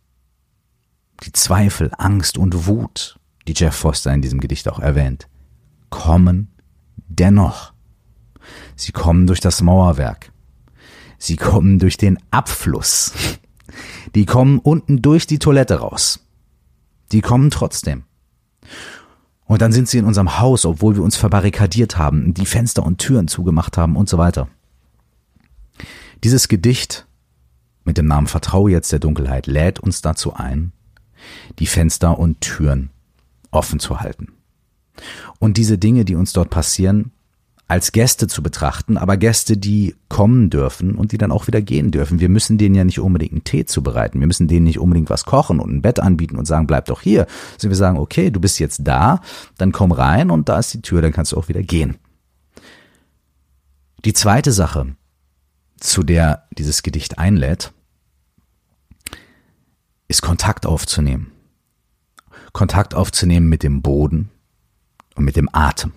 die 1.23 1.31
Zweifel, 1.31 1.91
Angst 1.97 2.37
und 2.37 2.67
Wut, 2.67 3.19
die 3.47 3.53
Jeff 3.55 3.75
Foster 3.75 4.13
in 4.13 4.21
diesem 4.21 4.39
Gedicht 4.39 4.67
auch 4.67 4.79
erwähnt, 4.79 5.27
kommen 5.89 6.51
dennoch. 7.07 7.73
Sie 8.75 8.91
kommen 8.91 9.27
durch 9.27 9.39
das 9.39 9.61
Mauerwerk. 9.61 10.31
Sie 11.17 11.35
kommen 11.35 11.79
durch 11.79 11.97
den 11.97 12.19
Abfluss. 12.31 13.13
Die 14.13 14.25
kommen 14.25 14.59
unten 14.59 15.01
durch 15.01 15.27
die 15.27 15.39
Toilette 15.39 15.79
raus. 15.79 16.19
Die 17.11 17.21
kommen 17.21 17.51
trotzdem. 17.51 18.03
Und 19.45 19.61
dann 19.61 19.71
sind 19.71 19.87
sie 19.87 19.99
in 19.99 20.05
unserem 20.05 20.39
Haus, 20.39 20.65
obwohl 20.65 20.95
wir 20.95 21.03
uns 21.03 21.15
verbarrikadiert 21.15 21.97
haben, 21.97 22.33
die 22.33 22.45
Fenster 22.45 22.83
und 22.83 22.97
Türen 22.97 23.27
zugemacht 23.27 23.77
haben 23.77 23.95
und 23.95 24.09
so 24.09 24.17
weiter. 24.17 24.47
Dieses 26.23 26.47
Gedicht 26.47 27.05
mit 27.83 27.97
dem 27.97 28.07
Namen 28.07 28.27
Vertraue 28.27 28.71
jetzt 28.71 28.91
der 28.91 28.99
Dunkelheit 28.99 29.45
lädt 29.45 29.79
uns 29.79 30.01
dazu 30.01 30.33
ein, 30.33 30.71
die 31.59 31.67
Fenster 31.67 32.17
und 32.17 32.41
Türen 32.41 32.89
offen 33.51 33.79
zu 33.79 33.99
halten. 33.99 34.33
Und 35.39 35.57
diese 35.57 35.77
Dinge, 35.77 36.05
die 36.05 36.15
uns 36.15 36.33
dort 36.33 36.49
passieren, 36.49 37.11
als 37.67 37.91
Gäste 37.91 38.27
zu 38.27 38.43
betrachten, 38.43 38.97
aber 38.97 39.17
Gäste, 39.17 39.57
die 39.57 39.95
kommen 40.07 40.51
dürfen 40.51 40.95
und 40.95 41.11
die 41.11 41.17
dann 41.17 41.31
auch 41.31 41.47
wieder 41.47 41.61
gehen 41.61 41.89
dürfen. 41.89 42.19
Wir 42.19 42.29
müssen 42.29 42.59
denen 42.59 42.75
ja 42.75 42.83
nicht 42.83 42.99
unbedingt 42.99 43.31
einen 43.31 43.43
Tee 43.43 43.65
zubereiten. 43.65 44.19
Wir 44.19 44.27
müssen 44.27 44.47
denen 44.47 44.65
nicht 44.65 44.79
unbedingt 44.79 45.09
was 45.09 45.25
kochen 45.25 45.59
und 45.59 45.71
ein 45.71 45.81
Bett 45.81 45.99
anbieten 45.99 46.37
und 46.37 46.45
sagen, 46.45 46.67
bleib 46.67 46.85
doch 46.85 47.01
hier. 47.01 47.25
Also 47.53 47.69
wir 47.69 47.75
sagen, 47.75 47.97
okay, 47.97 48.29
du 48.29 48.39
bist 48.39 48.59
jetzt 48.59 48.81
da, 48.83 49.19
dann 49.57 49.71
komm 49.71 49.91
rein 49.91 50.29
und 50.29 50.47
da 50.47 50.59
ist 50.59 50.73
die 50.75 50.81
Tür, 50.81 51.01
dann 51.01 51.11
kannst 51.11 51.31
du 51.31 51.37
auch 51.37 51.47
wieder 51.47 51.63
gehen. 51.63 51.97
Die 54.05 54.13
zweite 54.13 54.51
Sache, 54.51 54.95
zu 55.79 56.03
der 56.03 56.43
dieses 56.55 56.83
Gedicht 56.83 57.17
einlädt, 57.17 57.73
ist 60.07 60.21
Kontakt 60.21 60.67
aufzunehmen. 60.67 61.31
Kontakt 62.53 62.93
aufzunehmen 62.93 63.49
mit 63.49 63.63
dem 63.63 63.81
Boden 63.81 64.29
und 65.15 65.25
mit 65.25 65.35
dem 65.35 65.49
Atem. 65.51 65.93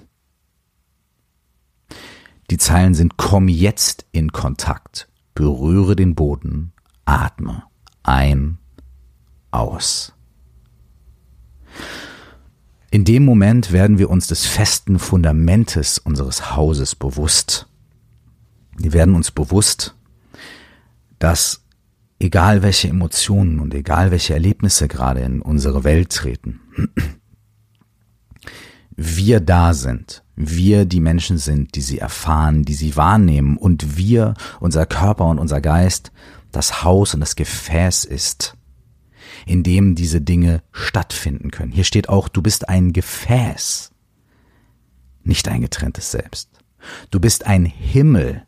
Die 2.51 2.59
Zeilen 2.59 2.95
sind 2.95 3.17
komm 3.17 3.49
jetzt 3.49 4.07
in 4.13 4.33
Kontakt, 4.33 5.09
berühre 5.35 5.97
den 5.97 6.15
Boden, 6.15 6.73
atme 7.05 7.65
ein, 8.03 8.59
aus. 9.51 10.15
In 12.91 13.05
dem 13.05 13.25
Moment 13.25 13.71
werden 13.71 13.99
wir 13.99 14.09
uns 14.09 14.29
des 14.29 14.47
festen 14.47 14.99
Fundamentes 14.99 15.99
unseres 15.99 16.57
Hauses 16.57 16.95
bewusst. 16.95 17.69
Wir 18.79 18.95
werden 18.95 19.15
uns 19.15 19.31
bewusst, 19.31 19.95
dass 21.19 21.65
egal 22.19 22.63
welche 22.63 22.89
Emotionen 22.89 23.61
und 23.61 23.75
egal 23.75 24.11
welche 24.11 24.33
Erlebnisse 24.33 24.89
gerade 24.89 25.21
in 25.21 25.43
unsere 25.43 25.85
Welt 25.85 26.11
treten, 26.11 26.61
wir 29.01 29.39
da 29.39 29.75
sind, 29.75 30.25
wir 30.35 30.85
die 30.85 30.99
Menschen 30.99 31.39
sind, 31.39 31.77
die 31.77 31.83
sie 31.83 32.01
erfahren, 32.01 32.65
die 32.65 32.75
sie 32.75 32.97
wahrnehmen 32.97 33.57
und 33.57 33.97
wir, 33.97 34.35
unser 34.59 34.87
Körper 34.87 35.27
und 35.27 35.39
unser 35.39 35.61
Geist, 35.61 36.11
das 36.51 36.83
Haus 36.83 37.15
und 37.15 37.21
das 37.21 37.37
Gefäß 37.37 38.05
ist, 38.05 38.57
in 39.47 39.63
dem 39.63 39.95
diese 39.95 40.21
Dinge 40.21 40.65
stattfinden 40.73 41.53
können. 41.53 41.71
Hier 41.71 41.85
steht 41.85 42.09
auch, 42.09 42.27
du 42.27 42.43
bist 42.43 42.69
ein 42.69 42.93
Gefäß, 42.93 43.93
nicht 45.23 45.47
ein 45.47 45.61
getrenntes 45.61 46.11
Selbst. 46.11 46.51
Du 47.13 47.21
bist 47.21 47.47
ein 47.47 47.67
Himmel, 47.67 48.43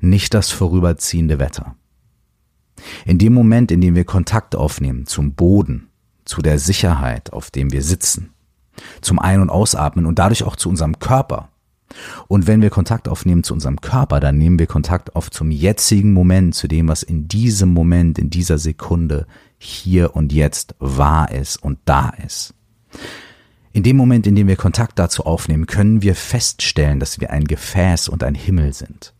nicht 0.00 0.32
das 0.32 0.48
vorüberziehende 0.48 1.38
Wetter. 1.38 1.76
In 3.04 3.18
dem 3.18 3.34
Moment, 3.34 3.70
in 3.70 3.82
dem 3.82 3.94
wir 3.94 4.04
Kontakt 4.04 4.56
aufnehmen 4.56 5.04
zum 5.04 5.34
Boden, 5.34 5.90
zu 6.24 6.40
der 6.40 6.58
Sicherheit, 6.58 7.34
auf 7.34 7.50
dem 7.50 7.72
wir 7.72 7.82
sitzen, 7.82 8.32
zum 9.00 9.18
Ein- 9.18 9.40
und 9.40 9.50
Ausatmen 9.50 10.06
und 10.06 10.18
dadurch 10.18 10.44
auch 10.44 10.56
zu 10.56 10.68
unserem 10.68 10.98
Körper. 10.98 11.48
Und 12.28 12.46
wenn 12.46 12.62
wir 12.62 12.70
Kontakt 12.70 13.08
aufnehmen 13.08 13.42
zu 13.42 13.52
unserem 13.52 13.80
Körper, 13.80 14.20
dann 14.20 14.38
nehmen 14.38 14.58
wir 14.58 14.66
Kontakt 14.66 15.16
auf 15.16 15.30
zum 15.30 15.50
jetzigen 15.50 16.12
Moment, 16.12 16.54
zu 16.54 16.68
dem, 16.68 16.88
was 16.88 17.02
in 17.02 17.26
diesem 17.26 17.72
Moment, 17.72 18.18
in 18.18 18.30
dieser 18.30 18.58
Sekunde 18.58 19.26
hier 19.58 20.14
und 20.14 20.32
jetzt 20.32 20.74
wahr 20.78 21.32
ist 21.32 21.56
und 21.56 21.78
da 21.84 22.10
ist. 22.24 22.54
In 23.72 23.82
dem 23.82 23.96
Moment, 23.96 24.26
in 24.26 24.34
dem 24.34 24.48
wir 24.48 24.56
Kontakt 24.56 24.98
dazu 24.98 25.24
aufnehmen, 25.26 25.66
können 25.66 26.02
wir 26.02 26.14
feststellen, 26.14 27.00
dass 27.00 27.20
wir 27.20 27.30
ein 27.30 27.44
Gefäß 27.44 28.08
und 28.08 28.24
ein 28.24 28.34
Himmel 28.34 28.72
sind 28.72 29.14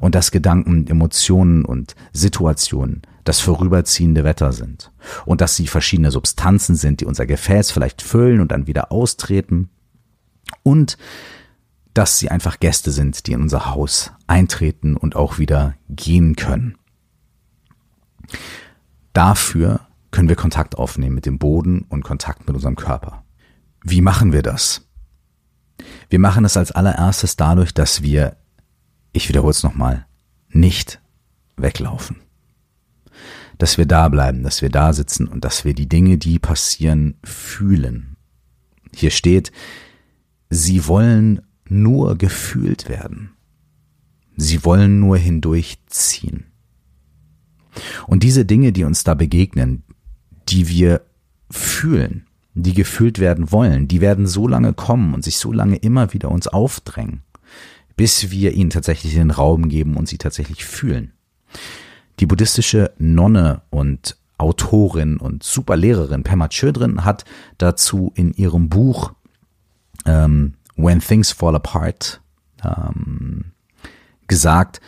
und 0.00 0.14
dass 0.14 0.30
Gedanken, 0.32 0.86
Emotionen 0.88 1.64
und 1.64 1.94
Situationen 2.12 3.02
das 3.24 3.40
vorüberziehende 3.40 4.24
Wetter 4.24 4.52
sind 4.52 4.92
und 5.24 5.40
dass 5.40 5.56
sie 5.56 5.66
verschiedene 5.66 6.10
Substanzen 6.10 6.74
sind, 6.74 7.00
die 7.00 7.06
unser 7.06 7.26
Gefäß 7.26 7.70
vielleicht 7.70 8.02
füllen 8.02 8.40
und 8.40 8.52
dann 8.52 8.66
wieder 8.66 8.92
austreten 8.92 9.70
und 10.62 10.98
dass 11.94 12.18
sie 12.18 12.30
einfach 12.30 12.58
Gäste 12.58 12.90
sind, 12.90 13.26
die 13.26 13.32
in 13.32 13.42
unser 13.42 13.66
Haus 13.66 14.12
eintreten 14.26 14.96
und 14.96 15.14
auch 15.14 15.38
wieder 15.38 15.74
gehen 15.88 16.36
können. 16.36 16.78
Dafür 19.12 19.80
können 20.10 20.28
wir 20.28 20.36
Kontakt 20.36 20.78
aufnehmen 20.78 21.14
mit 21.14 21.26
dem 21.26 21.38
Boden 21.38 21.84
und 21.88 22.02
Kontakt 22.02 22.46
mit 22.46 22.54
unserem 22.54 22.76
Körper. 22.76 23.24
Wie 23.82 24.00
machen 24.00 24.32
wir 24.32 24.42
das? 24.42 24.88
Wir 26.08 26.18
machen 26.18 26.44
es 26.44 26.56
als 26.56 26.72
allererstes 26.72 27.36
dadurch, 27.36 27.74
dass 27.74 28.02
wir 28.02 28.36
ich 29.12 29.28
wiederhole 29.28 29.50
es 29.50 29.62
nochmal, 29.62 30.06
nicht 30.48 31.00
weglaufen. 31.56 32.16
Dass 33.62 33.78
wir 33.78 33.86
da 33.86 34.08
bleiben, 34.08 34.42
dass 34.42 34.60
wir 34.60 34.70
da 34.70 34.92
sitzen 34.92 35.28
und 35.28 35.44
dass 35.44 35.64
wir 35.64 35.72
die 35.72 35.88
Dinge, 35.88 36.18
die 36.18 36.40
passieren, 36.40 37.14
fühlen. 37.22 38.16
Hier 38.92 39.10
steht, 39.10 39.52
sie 40.50 40.88
wollen 40.88 41.42
nur 41.68 42.18
gefühlt 42.18 42.88
werden. 42.88 43.30
Sie 44.36 44.64
wollen 44.64 44.98
nur 44.98 45.16
hindurchziehen. 45.16 46.46
Und 48.08 48.24
diese 48.24 48.44
Dinge, 48.44 48.72
die 48.72 48.82
uns 48.82 49.04
da 49.04 49.14
begegnen, 49.14 49.84
die 50.48 50.68
wir 50.68 51.02
fühlen, 51.48 52.26
die 52.54 52.74
gefühlt 52.74 53.20
werden 53.20 53.52
wollen, 53.52 53.86
die 53.86 54.00
werden 54.00 54.26
so 54.26 54.48
lange 54.48 54.72
kommen 54.72 55.14
und 55.14 55.22
sich 55.22 55.38
so 55.38 55.52
lange 55.52 55.76
immer 55.76 56.12
wieder 56.12 56.32
uns 56.32 56.48
aufdrängen 56.48 57.22
bis 57.96 58.30
wir 58.30 58.52
ihnen 58.52 58.70
tatsächlich 58.70 59.14
den 59.14 59.30
Raum 59.30 59.68
geben 59.68 59.96
und 59.96 60.08
sie 60.08 60.18
tatsächlich 60.18 60.64
fühlen. 60.64 61.12
Die 62.20 62.26
buddhistische 62.26 62.92
Nonne 62.98 63.62
und 63.70 64.16
Autorin 64.38 65.18
und 65.18 65.42
Superlehrerin 65.42 66.24
Pema 66.24 66.48
Chodron 66.48 67.04
hat 67.04 67.24
dazu 67.58 68.12
in 68.14 68.32
ihrem 68.32 68.68
Buch 68.68 69.12
ähm, 70.04 70.54
When 70.76 71.00
Things 71.00 71.32
Fall 71.32 71.54
Apart 71.54 72.20
ähm, 72.64 73.52
gesagt, 74.26 74.80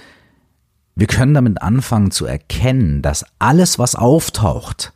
wir 0.97 1.07
können 1.07 1.35
damit 1.35 1.63
anfangen 1.63 2.11
zu 2.11 2.27
erkennen, 2.27 3.03
dass 3.03 3.25
alles, 3.39 3.79
was 3.79 3.95
auftaucht, 3.95 4.93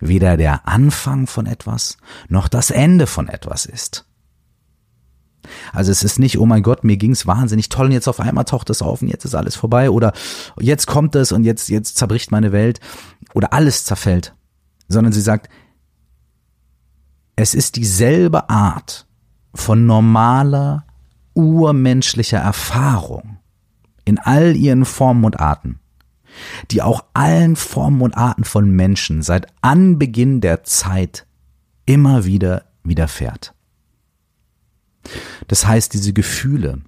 weder 0.00 0.36
der 0.36 0.66
Anfang 0.66 1.26
von 1.26 1.46
etwas 1.46 1.98
noch 2.28 2.48
das 2.48 2.70
Ende 2.70 3.06
von 3.06 3.28
etwas 3.28 3.66
ist. 3.66 4.04
Also 5.72 5.90
es 5.90 6.02
ist 6.02 6.18
nicht, 6.18 6.38
oh 6.38 6.46
mein 6.46 6.62
Gott, 6.62 6.84
mir 6.84 6.96
ging's 6.96 7.26
wahnsinnig 7.26 7.68
toll 7.68 7.86
und 7.86 7.92
jetzt 7.92 8.08
auf 8.08 8.20
einmal 8.20 8.44
taucht 8.44 8.70
es 8.70 8.82
auf 8.82 9.02
und 9.02 9.08
jetzt 9.08 9.24
ist 9.24 9.34
alles 9.34 9.56
vorbei 9.56 9.90
oder 9.90 10.12
jetzt 10.60 10.86
kommt 10.86 11.14
es 11.14 11.32
und 11.32 11.44
jetzt, 11.44 11.68
jetzt 11.68 11.96
zerbricht 11.96 12.30
meine 12.30 12.52
Welt 12.52 12.80
oder 13.34 13.52
alles 13.52 13.84
zerfällt, 13.84 14.34
sondern 14.88 15.12
sie 15.12 15.20
sagt, 15.20 15.48
es 17.36 17.54
ist 17.54 17.76
dieselbe 17.76 18.50
Art 18.50 19.06
von 19.54 19.86
normaler, 19.86 20.84
urmenschlicher 21.34 22.38
Erfahrung 22.38 23.38
in 24.04 24.18
all 24.18 24.56
ihren 24.56 24.84
Formen 24.84 25.24
und 25.24 25.40
Arten, 25.40 25.80
die 26.70 26.82
auch 26.82 27.04
allen 27.14 27.56
Formen 27.56 28.02
und 28.02 28.16
Arten 28.16 28.44
von 28.44 28.70
Menschen 28.70 29.22
seit 29.22 29.46
Anbeginn 29.62 30.40
der 30.40 30.64
Zeit 30.64 31.26
immer 31.86 32.24
wieder 32.24 32.64
widerfährt. 32.84 33.54
Das 35.48 35.66
heißt, 35.66 35.92
diese 35.94 36.12
Gefühle, 36.12 36.82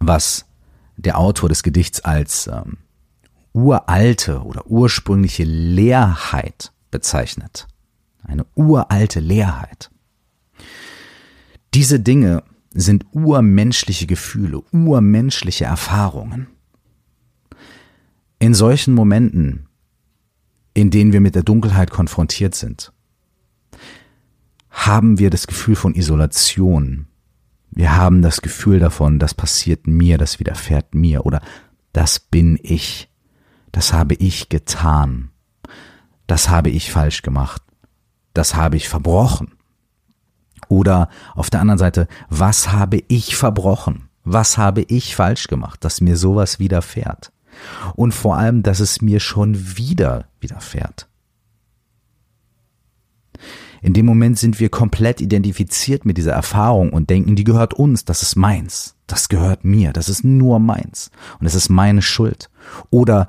was 0.00 0.46
der 0.96 1.18
Autor 1.18 1.48
des 1.48 1.62
Gedichts 1.62 2.00
als 2.00 2.46
ähm, 2.46 2.78
uralte 3.52 4.42
oder 4.42 4.66
ursprüngliche 4.66 5.44
Leerheit 5.44 6.72
bezeichnet, 6.90 7.66
eine 8.22 8.46
uralte 8.54 9.20
Leerheit. 9.20 9.90
Diese 11.74 12.00
Dinge 12.00 12.42
sind 12.70 13.06
urmenschliche 13.12 14.06
Gefühle, 14.06 14.62
urmenschliche 14.72 15.64
Erfahrungen. 15.64 16.48
In 18.38 18.54
solchen 18.54 18.94
Momenten, 18.94 19.68
in 20.74 20.90
denen 20.90 21.12
wir 21.12 21.20
mit 21.20 21.34
der 21.34 21.42
Dunkelheit 21.42 21.90
konfrontiert 21.90 22.54
sind, 22.54 22.92
haben 24.86 25.18
wir 25.18 25.30
das 25.30 25.46
Gefühl 25.46 25.74
von 25.74 25.94
Isolation. 25.94 27.08
Wir 27.70 27.96
haben 27.96 28.22
das 28.22 28.42
Gefühl 28.42 28.78
davon, 28.78 29.18
das 29.18 29.34
passiert 29.34 29.86
mir, 29.86 30.18
das 30.18 30.38
widerfährt 30.38 30.94
mir 30.94 31.26
oder 31.26 31.42
das 31.92 32.20
bin 32.20 32.58
ich, 32.62 33.10
das 33.72 33.92
habe 33.92 34.14
ich 34.14 34.48
getan, 34.48 35.30
das 36.26 36.48
habe 36.48 36.70
ich 36.70 36.92
falsch 36.92 37.22
gemacht, 37.22 37.62
das 38.34 38.54
habe 38.54 38.76
ich 38.76 38.88
verbrochen. 38.88 39.54
Oder 40.68 41.08
auf 41.34 41.50
der 41.50 41.60
anderen 41.60 41.78
Seite, 41.78 42.06
was 42.28 42.70
habe 42.72 43.02
ich 43.08 43.36
verbrochen? 43.36 44.08
Was 44.24 44.58
habe 44.58 44.82
ich 44.82 45.16
falsch 45.16 45.48
gemacht, 45.48 45.84
dass 45.84 46.00
mir 46.00 46.16
sowas 46.16 46.58
widerfährt? 46.58 47.32
Und 47.94 48.12
vor 48.12 48.36
allem, 48.36 48.62
dass 48.62 48.78
es 48.78 49.00
mir 49.00 49.20
schon 49.20 49.76
wieder 49.76 50.26
widerfährt. 50.40 51.08
In 53.80 53.92
dem 53.92 54.06
Moment 54.06 54.38
sind 54.38 54.58
wir 54.60 54.68
komplett 54.68 55.20
identifiziert 55.20 56.04
mit 56.04 56.18
dieser 56.18 56.32
Erfahrung 56.32 56.90
und 56.92 57.10
denken, 57.10 57.36
die 57.36 57.44
gehört 57.44 57.74
uns, 57.74 58.04
das 58.04 58.22
ist 58.22 58.36
meins, 58.36 58.96
das 59.06 59.28
gehört 59.28 59.64
mir, 59.64 59.92
das 59.92 60.08
ist 60.08 60.24
nur 60.24 60.58
meins 60.58 61.10
und 61.38 61.46
es 61.46 61.54
ist 61.54 61.68
meine 61.68 62.02
Schuld. 62.02 62.50
Oder 62.90 63.28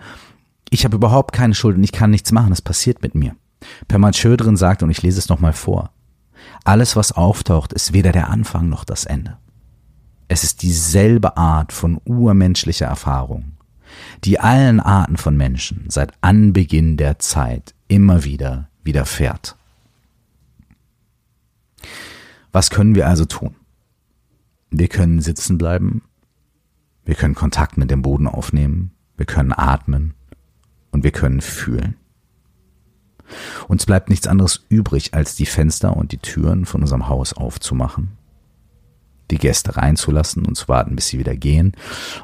ich 0.69 0.85
habe 0.85 0.95
überhaupt 0.95 1.33
keine 1.33 1.55
Schuld 1.55 1.77
und 1.77 1.83
ich 1.83 1.91
kann 1.91 2.11
nichts 2.11 2.31
machen, 2.31 2.51
es 2.51 2.61
passiert 2.61 3.01
mit 3.01 3.15
mir. 3.15 3.35
Permat 3.87 4.15
Schödrin 4.15 4.57
sagt, 4.57 4.83
und 4.83 4.89
ich 4.89 5.01
lese 5.01 5.19
es 5.19 5.29
nochmal 5.29 5.53
vor, 5.53 5.91
Alles, 6.63 6.95
was 6.95 7.11
auftaucht, 7.11 7.73
ist 7.73 7.93
weder 7.93 8.11
der 8.11 8.29
Anfang 8.29 8.69
noch 8.69 8.85
das 8.85 9.05
Ende. 9.05 9.37
Es 10.27 10.43
ist 10.43 10.61
dieselbe 10.61 11.37
Art 11.37 11.73
von 11.73 11.99
urmenschlicher 12.05 12.85
Erfahrung, 12.85 13.57
die 14.23 14.39
allen 14.39 14.79
Arten 14.79 15.17
von 15.17 15.35
Menschen 15.35 15.85
seit 15.89 16.13
Anbeginn 16.21 16.97
der 16.97 17.19
Zeit 17.19 17.73
immer 17.87 18.23
wieder 18.23 18.69
widerfährt. 18.83 19.58
Was 22.51 22.69
können 22.69 22.95
wir 22.95 23.07
also 23.07 23.25
tun? 23.25 23.55
Wir 24.71 24.87
können 24.87 25.21
sitzen 25.21 25.57
bleiben, 25.57 26.03
wir 27.05 27.15
können 27.15 27.35
Kontakt 27.35 27.77
mit 27.77 27.89
dem 27.89 28.01
Boden 28.01 28.27
aufnehmen, 28.27 28.91
wir 29.17 29.25
können 29.25 29.51
atmen 29.51 30.13
und 30.91 31.03
wir 31.03 31.11
können 31.11 31.41
fühlen. 31.41 31.95
Uns 33.67 33.85
bleibt 33.85 34.09
nichts 34.09 34.27
anderes 34.27 34.65
übrig, 34.69 35.13
als 35.13 35.35
die 35.35 35.45
Fenster 35.45 35.95
und 35.95 36.11
die 36.11 36.17
Türen 36.17 36.65
von 36.65 36.81
unserem 36.81 37.07
Haus 37.07 37.33
aufzumachen, 37.33 38.17
die 39.29 39.37
Gäste 39.37 39.75
reinzulassen 39.77 40.45
und 40.45 40.55
zu 40.55 40.67
warten, 40.67 40.95
bis 40.95 41.07
sie 41.07 41.19
wieder 41.19 41.35
gehen. 41.35 41.73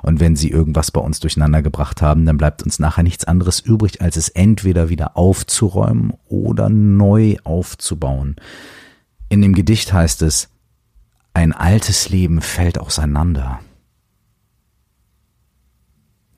Und 0.01 0.19
wenn 0.19 0.35
sie 0.35 0.49
irgendwas 0.49 0.89
bei 0.89 1.01
uns 1.01 1.19
durcheinander 1.19 1.61
gebracht 1.61 2.01
haben, 2.01 2.25
dann 2.25 2.37
bleibt 2.37 2.63
uns 2.63 2.79
nachher 2.79 3.03
nichts 3.03 3.25
anderes 3.25 3.59
übrig, 3.59 4.01
als 4.01 4.17
es 4.17 4.29
entweder 4.29 4.89
wieder 4.89 5.15
aufzuräumen 5.15 6.13
oder 6.27 6.69
neu 6.69 7.37
aufzubauen. 7.43 8.35
In 9.35 9.41
dem 9.41 9.53
Gedicht 9.53 9.91
heißt 9.91 10.21
es, 10.21 10.47
ein 11.33 11.51
altes 11.51 12.07
Leben 12.07 12.39
fällt 12.39 12.79
auseinander. 12.79 13.59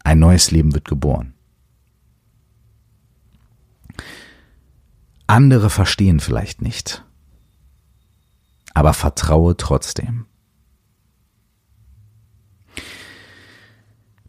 Ein 0.04 0.18
neues 0.18 0.50
Leben 0.50 0.74
wird 0.74 0.86
geboren. 0.88 1.36
Andere 5.28 5.70
verstehen 5.70 6.20
vielleicht 6.20 6.64
nicht, 6.64 7.06
aber 8.74 8.96
vertraue 8.96 9.56
trotzdem. 9.56 10.26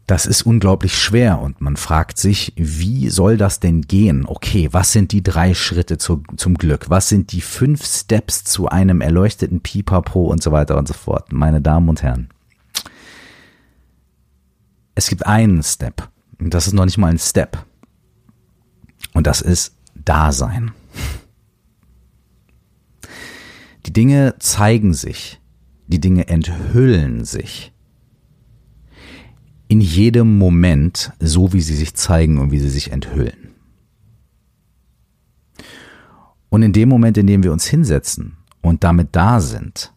Das 0.09 0.25
ist 0.25 0.41
unglaublich 0.41 0.97
schwer 0.97 1.39
und 1.39 1.61
man 1.61 1.77
fragt 1.77 2.17
sich, 2.17 2.53
wie 2.55 3.11
soll 3.11 3.37
das 3.37 3.59
denn 3.59 3.83
gehen? 3.83 4.25
Okay, 4.25 4.67
was 4.71 4.91
sind 4.91 5.11
die 5.11 5.21
drei 5.21 5.53
Schritte 5.53 5.99
zu, 5.99 6.23
zum 6.35 6.55
Glück? 6.55 6.89
Was 6.89 7.09
sind 7.09 7.31
die 7.31 7.41
fünf 7.41 7.85
Steps 7.85 8.43
zu 8.43 8.67
einem 8.69 9.01
erleuchteten 9.01 9.61
Pipapo 9.61 10.25
und 10.25 10.41
so 10.41 10.51
weiter 10.51 10.79
und 10.79 10.87
so 10.87 10.95
fort? 10.95 11.31
Meine 11.31 11.61
Damen 11.61 11.89
und 11.89 12.01
Herren. 12.01 12.29
Es 14.95 15.09
gibt 15.09 15.27
einen 15.27 15.61
Step. 15.61 16.09
Und 16.39 16.55
das 16.55 16.65
ist 16.65 16.73
noch 16.73 16.85
nicht 16.85 16.97
mal 16.97 17.11
ein 17.11 17.19
Step. 17.19 17.63
Und 19.13 19.27
das 19.27 19.41
ist 19.41 19.75
Dasein. 19.93 20.71
Die 23.85 23.93
Dinge 23.93 24.33
zeigen 24.39 24.95
sich, 24.95 25.39
die 25.85 25.99
Dinge 26.01 26.29
enthüllen 26.29 27.25
sich 27.25 27.73
in 29.69 29.81
jedem 29.81 30.37
Moment, 30.37 31.13
so 31.19 31.53
wie 31.53 31.61
sie 31.61 31.75
sich 31.75 31.93
zeigen 31.93 32.39
und 32.39 32.51
wie 32.51 32.59
sie 32.59 32.69
sich 32.69 32.91
enthüllen. 32.91 33.53
Und 36.49 36.63
in 36.63 36.73
dem 36.73 36.89
Moment, 36.89 37.17
in 37.17 37.27
dem 37.27 37.43
wir 37.43 37.53
uns 37.53 37.67
hinsetzen 37.67 38.37
und 38.61 38.83
damit 38.83 39.09
da 39.11 39.39
sind, 39.39 39.93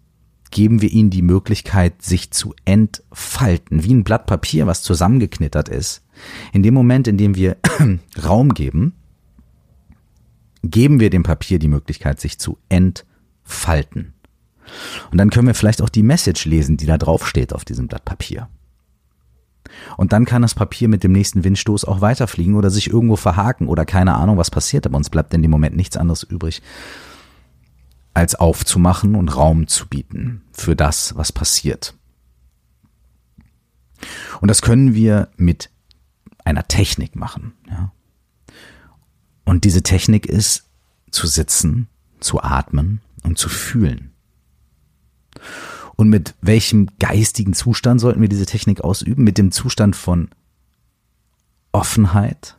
geben 0.50 0.82
wir 0.82 0.92
ihnen 0.92 1.08
die 1.08 1.22
Möglichkeit, 1.22 2.02
sich 2.02 2.30
zu 2.30 2.54
entfalten, 2.66 3.82
wie 3.82 3.94
ein 3.94 4.04
Blatt 4.04 4.26
Papier, 4.26 4.66
was 4.66 4.82
zusammengeknittert 4.82 5.70
ist. 5.70 6.02
In 6.52 6.62
dem 6.62 6.74
Moment, 6.74 7.08
in 7.08 7.16
dem 7.16 7.34
wir 7.34 7.56
Raum 8.22 8.52
geben, 8.52 8.92
geben 10.62 11.00
wir 11.00 11.08
dem 11.08 11.22
Papier 11.22 11.58
die 11.58 11.68
Möglichkeit, 11.68 12.20
sich 12.20 12.38
zu 12.38 12.58
entfalten. 12.68 14.12
Und 15.10 15.16
dann 15.16 15.30
können 15.30 15.46
wir 15.46 15.54
vielleicht 15.54 15.80
auch 15.80 15.88
die 15.88 16.02
Message 16.02 16.44
lesen, 16.44 16.76
die 16.76 16.86
da 16.86 16.98
drauf 16.98 17.26
steht 17.26 17.54
auf 17.54 17.64
diesem 17.64 17.88
Blatt 17.88 18.04
Papier. 18.04 18.50
Und 19.96 20.12
dann 20.12 20.24
kann 20.24 20.42
das 20.42 20.54
Papier 20.54 20.88
mit 20.88 21.04
dem 21.04 21.12
nächsten 21.12 21.44
Windstoß 21.44 21.84
auch 21.84 22.00
weiterfliegen 22.00 22.54
oder 22.54 22.70
sich 22.70 22.88
irgendwo 22.90 23.16
verhaken 23.16 23.68
oder 23.68 23.84
keine 23.84 24.14
Ahnung, 24.14 24.36
was 24.36 24.50
passiert, 24.50 24.86
aber 24.86 24.96
uns 24.96 25.10
bleibt 25.10 25.32
in 25.34 25.42
dem 25.42 25.50
Moment 25.50 25.76
nichts 25.76 25.96
anderes 25.96 26.22
übrig, 26.22 26.62
als 28.14 28.34
aufzumachen 28.34 29.14
und 29.14 29.34
Raum 29.34 29.68
zu 29.68 29.88
bieten 29.88 30.42
für 30.52 30.76
das, 30.76 31.16
was 31.16 31.32
passiert. 31.32 31.94
Und 34.40 34.48
das 34.48 34.62
können 34.62 34.94
wir 34.94 35.28
mit 35.36 35.70
einer 36.44 36.66
Technik 36.66 37.16
machen. 37.16 37.52
Ja. 37.70 37.92
Und 39.44 39.64
diese 39.64 39.82
Technik 39.82 40.26
ist 40.26 40.68
zu 41.10 41.26
sitzen, 41.26 41.88
zu 42.20 42.42
atmen 42.42 43.00
und 43.22 43.38
zu 43.38 43.48
fühlen. 43.48 44.12
Und 46.02 46.08
mit 46.08 46.34
welchem 46.40 46.88
geistigen 46.98 47.54
Zustand 47.54 48.00
sollten 48.00 48.20
wir 48.20 48.28
diese 48.28 48.44
Technik 48.44 48.80
ausüben? 48.80 49.22
Mit 49.22 49.38
dem 49.38 49.52
Zustand 49.52 49.94
von 49.94 50.30
Offenheit, 51.70 52.58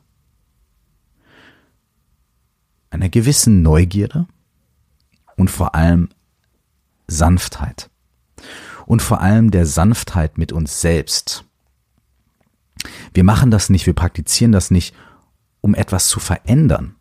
einer 2.89 3.10
gewissen 3.10 3.62
Neugierde 3.62 4.27
und 5.36 5.51
vor 5.51 5.75
allem 5.75 6.08
Sanftheit. 7.08 7.89
Und 8.86 9.01
vor 9.01 9.19
allem 9.19 9.51
der 9.51 9.65
Sanftheit 9.65 10.38
mit 10.38 10.53
uns 10.53 10.79
selbst. 10.79 11.43
Wir 13.13 13.25
machen 13.25 13.51
das 13.51 13.69
nicht, 13.69 13.86
wir 13.88 13.93
praktizieren 13.93 14.53
das 14.53 14.71
nicht, 14.71 14.95
um 15.60 15.75
etwas 15.75 16.08
zu 16.08 16.21
verändern, 16.21 16.95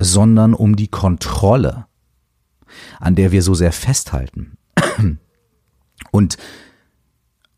sondern 0.00 0.52
um 0.52 0.74
die 0.74 0.88
Kontrolle, 0.88 1.86
an 2.98 3.14
der 3.14 3.30
wir 3.30 3.44
so 3.44 3.54
sehr 3.54 3.70
festhalten. 3.70 4.56
Und 6.10 6.36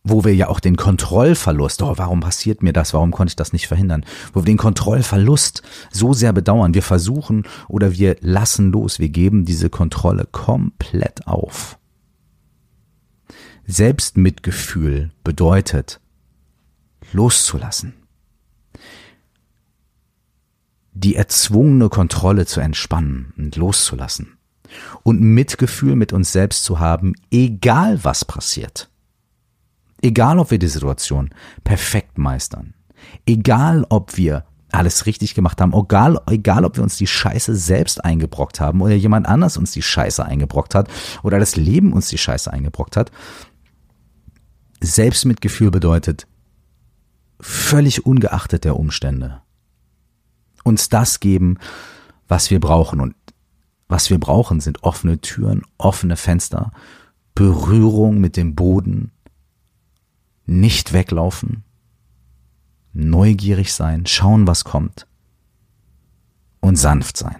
wo 0.04 0.24
wir 0.24 0.34
ja 0.34 0.48
auch 0.48 0.60
den 0.60 0.76
Kontrollverlust, 0.76 1.82
oh, 1.82 1.94
warum 1.96 2.20
passiert 2.20 2.62
mir 2.62 2.72
das, 2.72 2.92
warum 2.92 3.12
konnte 3.12 3.30
ich 3.30 3.36
das 3.36 3.52
nicht 3.52 3.68
verhindern, 3.68 4.04
wo 4.32 4.40
wir 4.40 4.46
den 4.46 4.56
Kontrollverlust 4.56 5.62
so 5.92 6.12
sehr 6.12 6.32
bedauern, 6.32 6.74
wir 6.74 6.82
versuchen 6.82 7.44
oder 7.68 7.92
wir 7.92 8.16
lassen 8.20 8.72
los, 8.72 8.98
wir 8.98 9.10
geben 9.10 9.44
diese 9.44 9.70
Kontrolle 9.70 10.26
komplett 10.30 11.26
auf. 11.26 11.78
Selbstmitgefühl 13.64 15.12
bedeutet 15.22 16.00
loszulassen. 17.12 17.94
Die 20.94 21.14
erzwungene 21.14 21.88
Kontrolle 21.88 22.44
zu 22.44 22.60
entspannen 22.60 23.32
und 23.38 23.56
loszulassen 23.56 24.36
und 25.02 25.20
Mitgefühl 25.20 25.96
mit 25.96 26.12
uns 26.12 26.32
selbst 26.32 26.64
zu 26.64 26.80
haben, 26.80 27.14
egal 27.30 28.02
was 28.04 28.24
passiert. 28.24 28.88
Egal 30.00 30.38
ob 30.38 30.50
wir 30.50 30.58
die 30.58 30.68
Situation 30.68 31.30
perfekt 31.62 32.18
meistern, 32.18 32.74
egal 33.26 33.86
ob 33.88 34.16
wir 34.16 34.44
alles 34.72 35.06
richtig 35.06 35.34
gemacht 35.34 35.60
haben, 35.60 35.74
egal, 35.74 36.18
egal 36.26 36.64
ob 36.64 36.76
wir 36.76 36.82
uns 36.82 36.96
die 36.96 37.06
Scheiße 37.06 37.54
selbst 37.54 38.04
eingebrockt 38.04 38.58
haben 38.58 38.80
oder 38.80 38.94
jemand 38.94 39.26
anders 39.26 39.56
uns 39.56 39.72
die 39.72 39.82
Scheiße 39.82 40.24
eingebrockt 40.24 40.74
hat 40.74 40.88
oder 41.22 41.38
das 41.38 41.56
Leben 41.56 41.92
uns 41.92 42.08
die 42.08 42.18
Scheiße 42.18 42.52
eingebrockt 42.52 42.96
hat. 42.96 43.12
Selbstmitgefühl 44.80 45.70
bedeutet, 45.70 46.26
völlig 47.38 48.06
ungeachtet 48.06 48.64
der 48.64 48.76
Umstände, 48.76 49.42
uns 50.64 50.88
das 50.88 51.20
geben, 51.20 51.58
was 52.28 52.50
wir 52.50 52.60
brauchen. 52.60 53.00
Und 53.00 53.14
was 53.92 54.08
wir 54.08 54.18
brauchen, 54.18 54.60
sind 54.60 54.84
offene 54.84 55.20
Türen, 55.20 55.64
offene 55.76 56.16
Fenster, 56.16 56.72
Berührung 57.34 58.20
mit 58.20 58.38
dem 58.38 58.54
Boden, 58.54 59.12
nicht 60.46 60.94
weglaufen, 60.94 61.62
neugierig 62.94 63.74
sein, 63.74 64.06
schauen, 64.06 64.46
was 64.46 64.64
kommt 64.64 65.06
und 66.60 66.76
sanft 66.76 67.18
sein. 67.18 67.36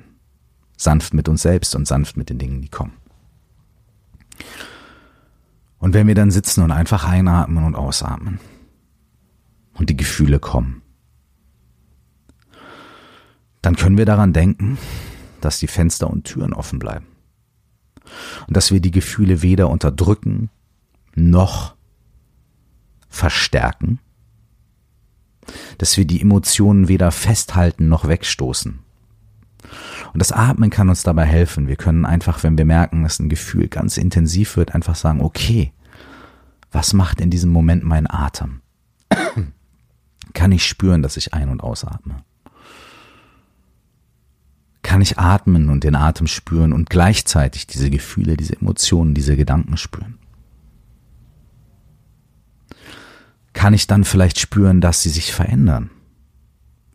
Sanft 0.77 1.15
mit 1.15 1.27
uns 1.27 1.41
selbst 1.41 1.75
und 1.75 1.89
sanft 1.89 2.19
mit 2.19 2.29
den 2.29 2.39
Dingen, 2.39 2.61
die 2.61 2.69
kommen. 2.69 2.99
Und 5.79 5.95
wenn 5.95 6.07
wir 6.07 6.15
dann 6.15 6.31
sitzen 6.31 6.63
und 6.63 6.71
einfach 6.71 7.09
einatmen 7.09 7.65
und 7.65 7.77
ausatmen 7.77 8.41
und 9.73 9.89
die 9.89 9.97
Gefühle 9.97 10.39
kommen, 10.39 10.83
dann 13.63 13.75
können 13.75 13.97
wir 13.97 14.05
daran 14.05 14.35
denken, 14.35 14.77
dass 15.45 15.59
die 15.59 15.67
Fenster 15.67 16.09
und 16.09 16.25
Türen 16.25 16.53
offen 16.53 16.79
bleiben. 16.79 17.07
Und 18.47 18.57
dass 18.57 18.73
wir 18.73 18.81
die 18.81 18.91
Gefühle 18.91 19.43
weder 19.43 19.71
unterdrücken 19.71 20.51
noch 21.15 21.75
verstärken. 23.09 23.99
Dass 25.79 25.97
wir 25.97 26.05
die 26.05 26.21
Emotionen 26.21 26.89
weder 26.89 27.11
festhalten 27.11 27.89
noch 27.89 28.09
wegstoßen. 28.09 28.79
Und 30.13 30.19
das 30.19 30.33
Atmen 30.33 30.71
kann 30.71 30.89
uns 30.89 31.03
dabei 31.03 31.25
helfen. 31.25 31.69
Wir 31.69 31.77
können 31.77 32.05
einfach, 32.05 32.43
wenn 32.43 32.59
wir 32.59 32.65
merken, 32.65 33.03
dass 33.03 33.19
ein 33.19 33.29
Gefühl 33.29 33.69
ganz 33.69 33.97
intensiv 33.97 34.57
wird, 34.57 34.75
einfach 34.75 34.97
sagen, 34.97 35.21
okay, 35.21 35.73
was 36.71 36.93
macht 36.93 37.21
in 37.21 37.31
diesem 37.31 37.51
Moment 37.51 37.85
mein 37.85 38.11
Atem? 38.11 38.61
kann 40.33 40.53
ich 40.53 40.67
spüren, 40.67 41.03
dass 41.03 41.17
ich 41.17 41.35
ein- 41.35 41.49
und 41.49 41.63
ausatme? 41.63 42.25
Kann 44.93 45.01
ich 45.01 45.19
atmen 45.19 45.71
und 45.71 45.85
den 45.85 45.95
Atem 45.95 46.27
spüren 46.27 46.75
und 46.75 46.91
gleichzeitig 46.91 47.67
diese 47.67 47.89
Gefühle, 47.89 48.37
diese 48.37 48.61
Emotionen, 48.61 49.15
diese 49.15 49.39
Gedanken 49.39 49.79
spüren? 49.79 50.19
Kann 53.55 53.73
ich 53.73 53.87
dann 53.87 54.05
vielleicht 54.05 54.39
spüren, 54.39 54.83
dass 54.83 55.01
sie 55.01 55.09
sich 55.09 55.33
verändern? 55.33 55.89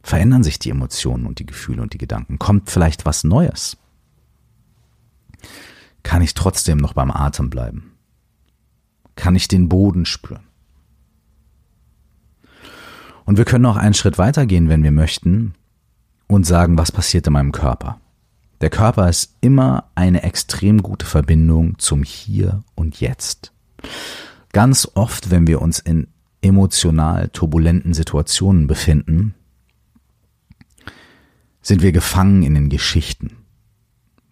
Verändern 0.04 0.44
sich 0.44 0.60
die 0.60 0.70
Emotionen 0.70 1.26
und 1.26 1.40
die 1.40 1.48
Gefühle 1.48 1.82
und 1.82 1.92
die 1.92 1.98
Gedanken? 1.98 2.38
Kommt 2.38 2.70
vielleicht 2.70 3.08
was 3.08 3.24
Neues? 3.24 3.78
Kann 6.04 6.22
ich 6.22 6.36
trotzdem 6.36 6.78
noch 6.78 6.94
beim 6.94 7.10
Atem 7.10 7.50
bleiben? 7.50 7.94
Kann 9.16 9.36
ich 9.36 9.48
den 9.48 9.70
Boden 9.70 10.06
spüren? 10.06 10.44
Und 13.26 13.40
wir 13.40 13.46
können 13.46 13.66
auch 13.66 13.76
einen 13.76 13.96
Schritt 13.96 14.20
weitergehen, 14.20 14.70
wenn 14.70 14.84
wir 14.84 14.92
möchten, 14.92 15.56
und 16.28 16.46
sagen, 16.46 16.78
was 16.78 16.92
passiert 16.92 17.28
in 17.28 17.34
meinem 17.34 17.52
Körper. 17.52 18.00
Der 18.62 18.70
Körper 18.70 19.08
ist 19.08 19.36
immer 19.42 19.90
eine 19.96 20.24
extrem 20.24 20.82
gute 20.82 21.06
Verbindung 21.06 21.78
zum 21.78 22.04
Hier 22.04 22.64
und 22.76 23.00
Jetzt. 23.00 23.54
Ganz 24.52 24.90
oft, 24.96 25.30
wenn 25.30 25.48
wir 25.48 25.62
uns 25.62 25.80
in 25.80 26.08
emotional 26.42 27.30
turbulenten 27.30 27.94
Situationen 27.94 28.68
befinden, 28.68 29.36
sind 31.62 31.82
wir 31.82 31.92
gefangen 31.92 32.44
in 32.44 32.56
den 32.56 32.70
Geschichten. 32.70 33.38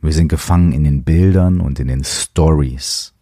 Wir 0.01 0.13
sind 0.13 0.29
gefangen 0.29 0.71
in 0.71 0.83
den 0.83 1.03
Bildern 1.03 1.59
und 1.59 1.79
in 1.79 1.87
den 1.87 2.03
Stories. 2.03 3.13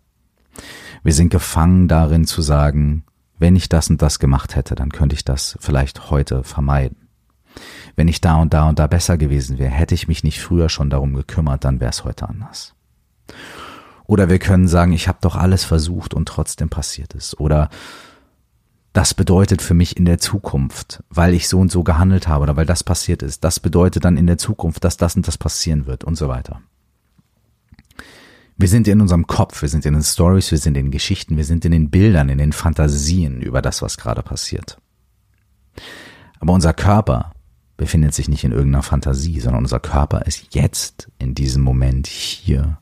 Wir 1.03 1.13
sind 1.13 1.29
gefangen 1.29 1.87
darin 1.87 2.25
zu 2.25 2.41
sagen, 2.41 3.03
wenn 3.39 3.55
ich 3.55 3.67
das 3.69 3.89
und 3.89 4.01
das 4.01 4.19
gemacht 4.19 4.55
hätte, 4.55 4.75
dann 4.75 4.91
könnte 4.91 5.15
ich 5.15 5.25
das 5.25 5.57
vielleicht 5.59 6.09
heute 6.09 6.43
vermeiden. 6.43 7.02
Wenn 7.95 8.07
ich 8.07 8.21
da 8.21 8.35
und 8.35 8.53
da 8.53 8.67
und 8.69 8.79
da 8.79 8.87
besser 8.87 9.17
gewesen 9.17 9.59
wäre, 9.59 9.71
hätte 9.71 9.95
ich 9.95 10.07
mich 10.07 10.23
nicht 10.23 10.41
früher 10.41 10.69
schon 10.69 10.89
darum 10.89 11.13
gekümmert, 11.13 11.63
dann 11.63 11.79
wäre 11.79 11.91
es 11.91 12.03
heute 12.03 12.27
anders. 12.27 12.73
Oder 14.05 14.29
wir 14.29 14.39
können 14.39 14.67
sagen, 14.67 14.93
ich 14.93 15.07
habe 15.07 15.19
doch 15.21 15.35
alles 15.35 15.63
versucht 15.63 16.13
und 16.13 16.27
trotzdem 16.27 16.69
passiert 16.69 17.15
es. 17.15 17.39
Oder 17.39 17.69
das 18.91 19.13
bedeutet 19.13 19.61
für 19.61 19.73
mich 19.73 19.97
in 19.97 20.05
der 20.05 20.19
Zukunft, 20.19 21.03
weil 21.09 21.33
ich 21.33 21.47
so 21.47 21.59
und 21.59 21.71
so 21.71 21.83
gehandelt 21.83 22.27
habe 22.27 22.43
oder 22.43 22.55
weil 22.55 22.67
das 22.67 22.83
passiert 22.83 23.23
ist, 23.23 23.43
das 23.43 23.59
bedeutet 23.59 24.05
dann 24.05 24.17
in 24.17 24.27
der 24.27 24.37
Zukunft, 24.37 24.83
dass 24.83 24.97
das 24.97 25.15
und 25.15 25.27
das 25.27 25.37
passieren 25.37 25.87
wird 25.87 26.03
und 26.03 26.15
so 26.15 26.27
weiter. 26.27 26.61
Wir 28.55 28.67
sind 28.67 28.87
in 28.87 29.01
unserem 29.01 29.25
Kopf, 29.25 29.63
wir 29.63 29.69
sind 29.69 29.85
in 29.85 29.93
den 29.93 30.03
Stories, 30.03 30.51
wir 30.51 30.59
sind 30.59 30.77
in 30.77 30.85
den 30.85 30.91
Geschichten, 30.91 31.37
wir 31.37 31.45
sind 31.45 31.65
in 31.65 31.71
den 31.71 31.89
Bildern, 31.89 32.29
in 32.29 32.37
den 32.37 32.53
Fantasien 32.53 33.41
über 33.41 33.63
das, 33.63 33.81
was 33.81 33.97
gerade 33.97 34.21
passiert. 34.21 34.77
Aber 36.39 36.53
unser 36.53 36.73
Körper 36.73 37.32
befindet 37.77 38.13
sich 38.13 38.29
nicht 38.29 38.43
in 38.43 38.51
irgendeiner 38.51 38.83
Fantasie, 38.83 39.39
sondern 39.39 39.63
unser 39.63 39.79
Körper 39.79 40.25
ist 40.25 40.53
jetzt 40.53 41.11
in 41.17 41.35
diesem 41.35 41.63
Moment 41.63 42.07
hier. 42.07 42.77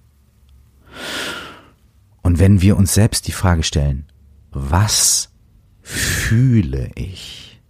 Und 2.22 2.40
wenn 2.40 2.62
wir 2.62 2.78
uns 2.78 2.94
selbst 2.94 3.28
die 3.28 3.32
Frage 3.32 3.64
stellen, 3.64 4.06
was 4.52 5.30
fühle 5.82 6.92
ich 6.96 7.62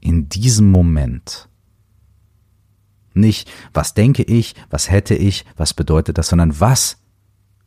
in 0.00 0.28
diesem 0.28 0.70
Moment? 0.70 1.48
Nicht, 3.12 3.50
was 3.72 3.94
denke 3.94 4.24
ich, 4.24 4.54
was 4.70 4.90
hätte 4.90 5.14
ich, 5.14 5.44
was 5.56 5.74
bedeutet 5.74 6.18
das, 6.18 6.28
sondern 6.28 6.58
was 6.58 6.96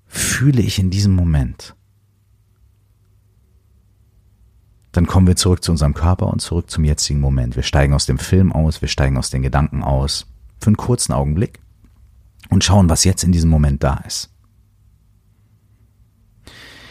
fühle 0.05 0.61
ich 0.61 0.79
in 0.79 0.89
diesem 0.89 1.15
Moment? 1.15 1.76
Dann 4.97 5.05
kommen 5.05 5.27
wir 5.27 5.35
zurück 5.35 5.63
zu 5.63 5.69
unserem 5.69 5.93
Körper 5.93 6.25
und 6.25 6.41
zurück 6.41 6.71
zum 6.71 6.83
jetzigen 6.83 7.19
Moment. 7.19 7.55
Wir 7.55 7.61
steigen 7.61 7.93
aus 7.93 8.07
dem 8.07 8.17
Film 8.17 8.51
aus, 8.51 8.81
wir 8.81 8.87
steigen 8.87 9.15
aus 9.19 9.29
den 9.29 9.43
Gedanken 9.43 9.83
aus, 9.83 10.25
für 10.59 10.69
einen 10.69 10.75
kurzen 10.75 11.13
Augenblick 11.13 11.59
und 12.49 12.63
schauen, 12.63 12.89
was 12.89 13.03
jetzt 13.03 13.23
in 13.23 13.31
diesem 13.31 13.51
Moment 13.51 13.83
da 13.83 14.01
ist. 14.07 14.33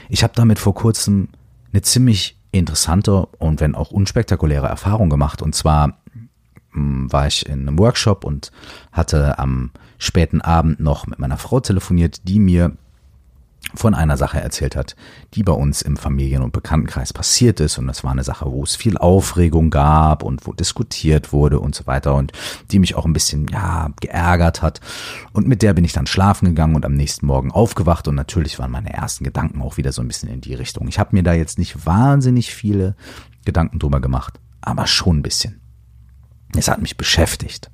Ich 0.08 0.22
habe 0.22 0.34
damit 0.36 0.60
vor 0.60 0.72
kurzem 0.72 1.30
eine 1.72 1.82
ziemlich 1.82 2.40
interessante 2.52 3.26
und 3.26 3.60
wenn 3.60 3.74
auch 3.74 3.90
unspektakuläre 3.90 4.68
Erfahrung 4.68 5.10
gemacht. 5.10 5.42
Und 5.42 5.56
zwar 5.56 5.98
war 6.72 7.26
ich 7.26 7.44
in 7.46 7.62
einem 7.66 7.76
Workshop 7.76 8.22
und 8.22 8.52
hatte 8.92 9.40
am 9.40 9.72
späten 9.98 10.40
Abend 10.40 10.78
noch 10.78 11.08
mit 11.08 11.18
meiner 11.18 11.38
Frau 11.38 11.58
telefoniert, 11.58 12.28
die 12.28 12.38
mir 12.38 12.76
von 13.74 13.94
einer 13.94 14.16
Sache 14.16 14.40
erzählt 14.40 14.76
hat, 14.76 14.96
die 15.34 15.42
bei 15.42 15.52
uns 15.52 15.82
im 15.82 15.96
Familien- 15.96 16.42
und 16.42 16.52
Bekanntenkreis 16.52 17.12
passiert 17.12 17.60
ist. 17.60 17.78
Und 17.78 17.86
das 17.86 18.04
war 18.04 18.12
eine 18.12 18.24
Sache, 18.24 18.50
wo 18.50 18.62
es 18.62 18.76
viel 18.76 18.96
Aufregung 18.96 19.70
gab 19.70 20.22
und 20.22 20.46
wo 20.46 20.52
diskutiert 20.52 21.32
wurde 21.32 21.60
und 21.60 21.74
so 21.74 21.86
weiter 21.86 22.14
und 22.14 22.32
die 22.70 22.78
mich 22.78 22.94
auch 22.94 23.04
ein 23.04 23.12
bisschen, 23.12 23.48
ja, 23.48 23.90
geärgert 24.00 24.62
hat. 24.62 24.80
Und 25.32 25.48
mit 25.48 25.62
der 25.62 25.74
bin 25.74 25.84
ich 25.84 25.92
dann 25.92 26.06
schlafen 26.06 26.46
gegangen 26.46 26.74
und 26.74 26.84
am 26.84 26.94
nächsten 26.94 27.26
Morgen 27.26 27.50
aufgewacht 27.50 28.08
und 28.08 28.14
natürlich 28.14 28.58
waren 28.58 28.70
meine 28.70 28.92
ersten 28.92 29.24
Gedanken 29.24 29.60
auch 29.62 29.76
wieder 29.76 29.92
so 29.92 30.02
ein 30.02 30.08
bisschen 30.08 30.28
in 30.28 30.40
die 30.40 30.54
Richtung. 30.54 30.88
Ich 30.88 30.98
habe 30.98 31.10
mir 31.12 31.22
da 31.22 31.32
jetzt 31.32 31.58
nicht 31.58 31.86
wahnsinnig 31.86 32.54
viele 32.54 32.94
Gedanken 33.44 33.78
drüber 33.78 34.00
gemacht, 34.00 34.40
aber 34.60 34.86
schon 34.86 35.18
ein 35.18 35.22
bisschen. 35.22 35.60
Es 36.56 36.68
hat 36.68 36.80
mich 36.80 36.96
beschäftigt. 36.96 37.70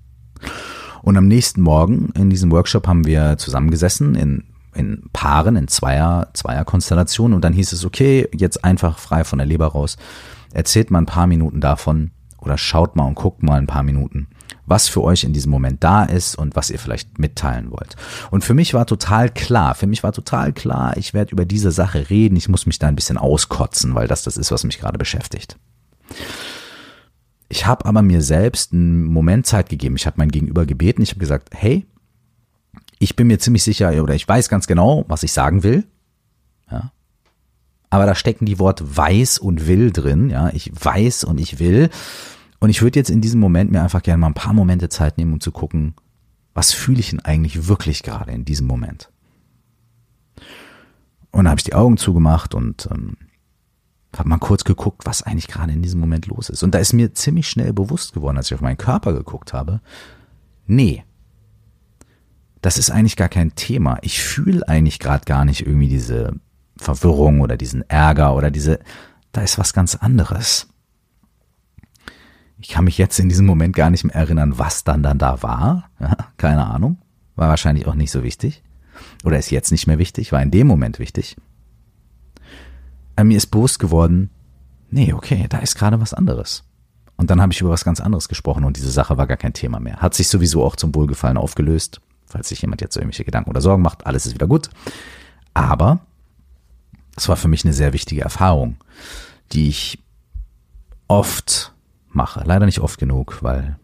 Und 1.02 1.16
am 1.16 1.26
nächsten 1.26 1.60
Morgen 1.60 2.10
in 2.14 2.30
diesem 2.30 2.50
Workshop 2.52 2.86
haben 2.86 3.04
wir 3.04 3.36
zusammengesessen 3.36 4.14
in, 4.14 4.44
in 4.74 5.04
Paaren, 5.12 5.56
in 5.56 5.68
Zweier, 5.68 6.30
Zweierkonstellationen 6.32 7.34
und 7.34 7.44
dann 7.44 7.52
hieß 7.52 7.72
es, 7.72 7.84
okay, 7.84 8.28
jetzt 8.34 8.64
einfach 8.64 8.98
frei 8.98 9.24
von 9.24 9.38
der 9.38 9.46
Leber 9.46 9.66
raus, 9.66 9.96
erzählt 10.52 10.90
mal 10.90 10.98
ein 10.98 11.06
paar 11.06 11.26
Minuten 11.26 11.60
davon 11.60 12.10
oder 12.38 12.58
schaut 12.58 12.96
mal 12.96 13.04
und 13.04 13.14
guckt 13.14 13.42
mal 13.42 13.58
ein 13.58 13.66
paar 13.66 13.82
Minuten, 13.82 14.28
was 14.66 14.88
für 14.88 15.02
euch 15.02 15.24
in 15.24 15.32
diesem 15.32 15.50
Moment 15.50 15.84
da 15.84 16.04
ist 16.04 16.36
und 16.36 16.56
was 16.56 16.70
ihr 16.70 16.78
vielleicht 16.78 17.18
mitteilen 17.18 17.70
wollt. 17.70 17.96
Und 18.30 18.44
für 18.44 18.54
mich 18.54 18.74
war 18.74 18.86
total 18.86 19.28
klar, 19.28 19.74
für 19.74 19.86
mich 19.86 20.02
war 20.02 20.12
total 20.12 20.52
klar, 20.52 20.96
ich 20.96 21.14
werde 21.14 21.32
über 21.32 21.44
diese 21.44 21.70
Sache 21.70 22.10
reden, 22.10 22.36
ich 22.36 22.48
muss 22.48 22.66
mich 22.66 22.78
da 22.78 22.88
ein 22.88 22.96
bisschen 22.96 23.18
auskotzen, 23.18 23.94
weil 23.94 24.08
das 24.08 24.22
das 24.22 24.36
ist, 24.36 24.50
was 24.50 24.64
mich 24.64 24.78
gerade 24.78 24.98
beschäftigt. 24.98 25.58
Ich 27.52 27.66
habe 27.66 27.84
aber 27.84 28.00
mir 28.00 28.22
selbst 28.22 28.72
einen 28.72 29.04
Moment 29.04 29.46
Zeit 29.46 29.68
gegeben. 29.68 29.94
Ich 29.96 30.06
habe 30.06 30.16
mein 30.16 30.30
Gegenüber 30.30 30.64
gebeten. 30.64 31.02
Ich 31.02 31.10
habe 31.10 31.20
gesagt, 31.20 31.50
hey, 31.54 31.86
ich 33.02 33.16
bin 33.16 33.26
mir 33.26 33.40
ziemlich 33.40 33.64
sicher 33.64 34.00
oder 34.00 34.14
ich 34.14 34.28
weiß 34.28 34.48
ganz 34.48 34.68
genau, 34.68 35.04
was 35.08 35.24
ich 35.24 35.32
sagen 35.32 35.64
will. 35.64 35.84
Ja. 36.70 36.92
Aber 37.90 38.06
da 38.06 38.14
stecken 38.14 38.46
die 38.46 38.60
Wort 38.60 38.96
weiß 38.96 39.38
und 39.38 39.66
will 39.66 39.90
drin. 39.90 40.30
Ja, 40.30 40.50
ich 40.50 40.70
weiß 40.72 41.24
und 41.24 41.38
ich 41.38 41.58
will. 41.58 41.90
Und 42.60 42.70
ich 42.70 42.80
würde 42.80 43.00
jetzt 43.00 43.10
in 43.10 43.20
diesem 43.20 43.40
Moment 43.40 43.72
mir 43.72 43.82
einfach 43.82 44.04
gerne 44.04 44.20
mal 44.20 44.28
ein 44.28 44.34
paar 44.34 44.52
Momente 44.52 44.88
Zeit 44.88 45.18
nehmen, 45.18 45.32
um 45.32 45.40
zu 45.40 45.50
gucken, 45.50 45.94
was 46.54 46.72
fühle 46.72 47.00
ich 47.00 47.10
denn 47.10 47.18
eigentlich 47.18 47.66
wirklich 47.66 48.04
gerade 48.04 48.30
in 48.30 48.44
diesem 48.44 48.68
Moment. 48.68 49.10
Und 51.32 51.44
dann 51.44 51.48
habe 51.48 51.58
ich 51.58 51.64
die 51.64 51.74
Augen 51.74 51.96
zugemacht 51.96 52.54
und 52.54 52.88
ähm, 52.92 53.16
habe 54.16 54.28
mal 54.28 54.38
kurz 54.38 54.62
geguckt, 54.62 55.06
was 55.06 55.24
eigentlich 55.24 55.48
gerade 55.48 55.72
in 55.72 55.82
diesem 55.82 55.98
Moment 55.98 56.28
los 56.28 56.50
ist. 56.50 56.62
Und 56.62 56.72
da 56.72 56.78
ist 56.78 56.92
mir 56.92 57.14
ziemlich 57.14 57.48
schnell 57.48 57.72
bewusst 57.72 58.12
geworden, 58.12 58.36
als 58.36 58.46
ich 58.46 58.54
auf 58.54 58.60
meinen 58.60 58.76
Körper 58.78 59.12
geguckt 59.12 59.52
habe, 59.52 59.80
nee, 60.66 61.02
das 62.62 62.78
ist 62.78 62.90
eigentlich 62.90 63.16
gar 63.16 63.28
kein 63.28 63.54
Thema. 63.54 63.98
Ich 64.02 64.22
fühle 64.22 64.66
eigentlich 64.66 64.98
gerade 64.98 65.24
gar 65.24 65.44
nicht 65.44 65.66
irgendwie 65.66 65.88
diese 65.88 66.32
Verwirrung 66.76 67.40
oder 67.40 67.56
diesen 67.56 67.88
Ärger 67.90 68.34
oder 68.34 68.50
diese, 68.50 68.78
da 69.32 69.42
ist 69.42 69.58
was 69.58 69.72
ganz 69.74 69.94
anderes. 69.94 70.68
Ich 72.58 72.68
kann 72.68 72.84
mich 72.84 72.96
jetzt 72.96 73.18
in 73.18 73.28
diesem 73.28 73.44
Moment 73.44 73.76
gar 73.76 73.90
nicht 73.90 74.04
mehr 74.04 74.14
erinnern, 74.14 74.58
was 74.58 74.84
dann 74.84 75.02
dann 75.02 75.18
da 75.18 75.42
war. 75.42 75.90
Ja, 76.00 76.16
keine 76.36 76.66
Ahnung. 76.66 76.98
War 77.34 77.48
wahrscheinlich 77.48 77.86
auch 77.86 77.94
nicht 77.94 78.10
so 78.10 78.22
wichtig. 78.22 78.62
Oder 79.24 79.38
ist 79.38 79.50
jetzt 79.50 79.72
nicht 79.72 79.86
mehr 79.86 79.98
wichtig, 79.98 80.32
war 80.32 80.42
in 80.42 80.50
dem 80.50 80.66
Moment 80.66 80.98
wichtig 80.98 81.36
mir 83.24 83.36
ist 83.36 83.46
bewusst 83.46 83.78
geworden, 83.78 84.30
nee, 84.90 85.12
okay, 85.12 85.46
da 85.48 85.58
ist 85.58 85.76
gerade 85.76 86.00
was 86.00 86.14
anderes. 86.14 86.64
Und 87.16 87.30
dann 87.30 87.40
habe 87.40 87.52
ich 87.52 87.60
über 87.60 87.70
was 87.70 87.84
ganz 87.84 88.00
anderes 88.00 88.28
gesprochen 88.28 88.64
und 88.64 88.76
diese 88.76 88.90
Sache 88.90 89.16
war 89.16 89.26
gar 89.26 89.36
kein 89.36 89.52
Thema 89.52 89.80
mehr. 89.80 89.96
Hat 89.96 90.14
sich 90.14 90.28
sowieso 90.28 90.64
auch 90.64 90.76
zum 90.76 90.94
Wohlgefallen 90.94 91.36
aufgelöst. 91.36 92.00
Falls 92.32 92.48
sich 92.48 92.62
jemand 92.62 92.80
jetzt 92.80 92.96
irgendwelche 92.96 93.24
Gedanken 93.24 93.50
oder 93.50 93.60
Sorgen 93.60 93.82
macht, 93.82 94.06
alles 94.06 94.24
ist 94.24 94.32
wieder 94.32 94.46
gut. 94.46 94.70
Aber 95.52 96.00
es 97.14 97.28
war 97.28 97.36
für 97.36 97.48
mich 97.48 97.62
eine 97.64 97.74
sehr 97.74 97.92
wichtige 97.92 98.22
Erfahrung, 98.22 98.76
die 99.52 99.68
ich 99.68 99.98
oft 101.08 101.74
mache. 102.08 102.42
Leider 102.46 102.64
nicht 102.64 102.80
oft 102.80 102.98
genug, 102.98 103.42
weil 103.42 103.76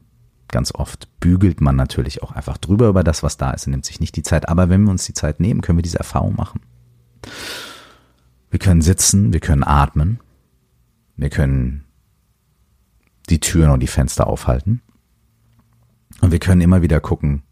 ganz 0.48 0.74
oft 0.74 1.08
bügelt 1.20 1.60
man 1.60 1.76
natürlich 1.76 2.22
auch 2.22 2.32
einfach 2.32 2.56
drüber 2.56 2.88
über 2.88 3.04
das, 3.04 3.22
was 3.22 3.36
da 3.36 3.50
ist 3.50 3.66
und 3.66 3.72
nimmt 3.72 3.84
sich 3.84 4.00
nicht 4.00 4.16
die 4.16 4.22
Zeit. 4.22 4.48
Aber 4.48 4.70
wenn 4.70 4.82
wir 4.84 4.90
uns 4.90 5.04
die 5.04 5.12
Zeit 5.12 5.40
nehmen, 5.40 5.60
können 5.60 5.76
wir 5.76 5.82
diese 5.82 5.98
Erfahrung 5.98 6.36
machen. 6.36 6.62
Wir 8.50 8.58
können 8.58 8.80
sitzen, 8.80 9.34
wir 9.34 9.40
können 9.40 9.62
atmen, 9.62 10.20
wir 11.16 11.28
können 11.28 11.84
die 13.28 13.40
Türen 13.40 13.70
und 13.70 13.80
die 13.80 13.86
Fenster 13.86 14.26
aufhalten. 14.26 14.80
Und 16.22 16.32
wir 16.32 16.38
können 16.38 16.62
immer 16.62 16.80
wieder 16.80 17.00
gucken, 17.00 17.42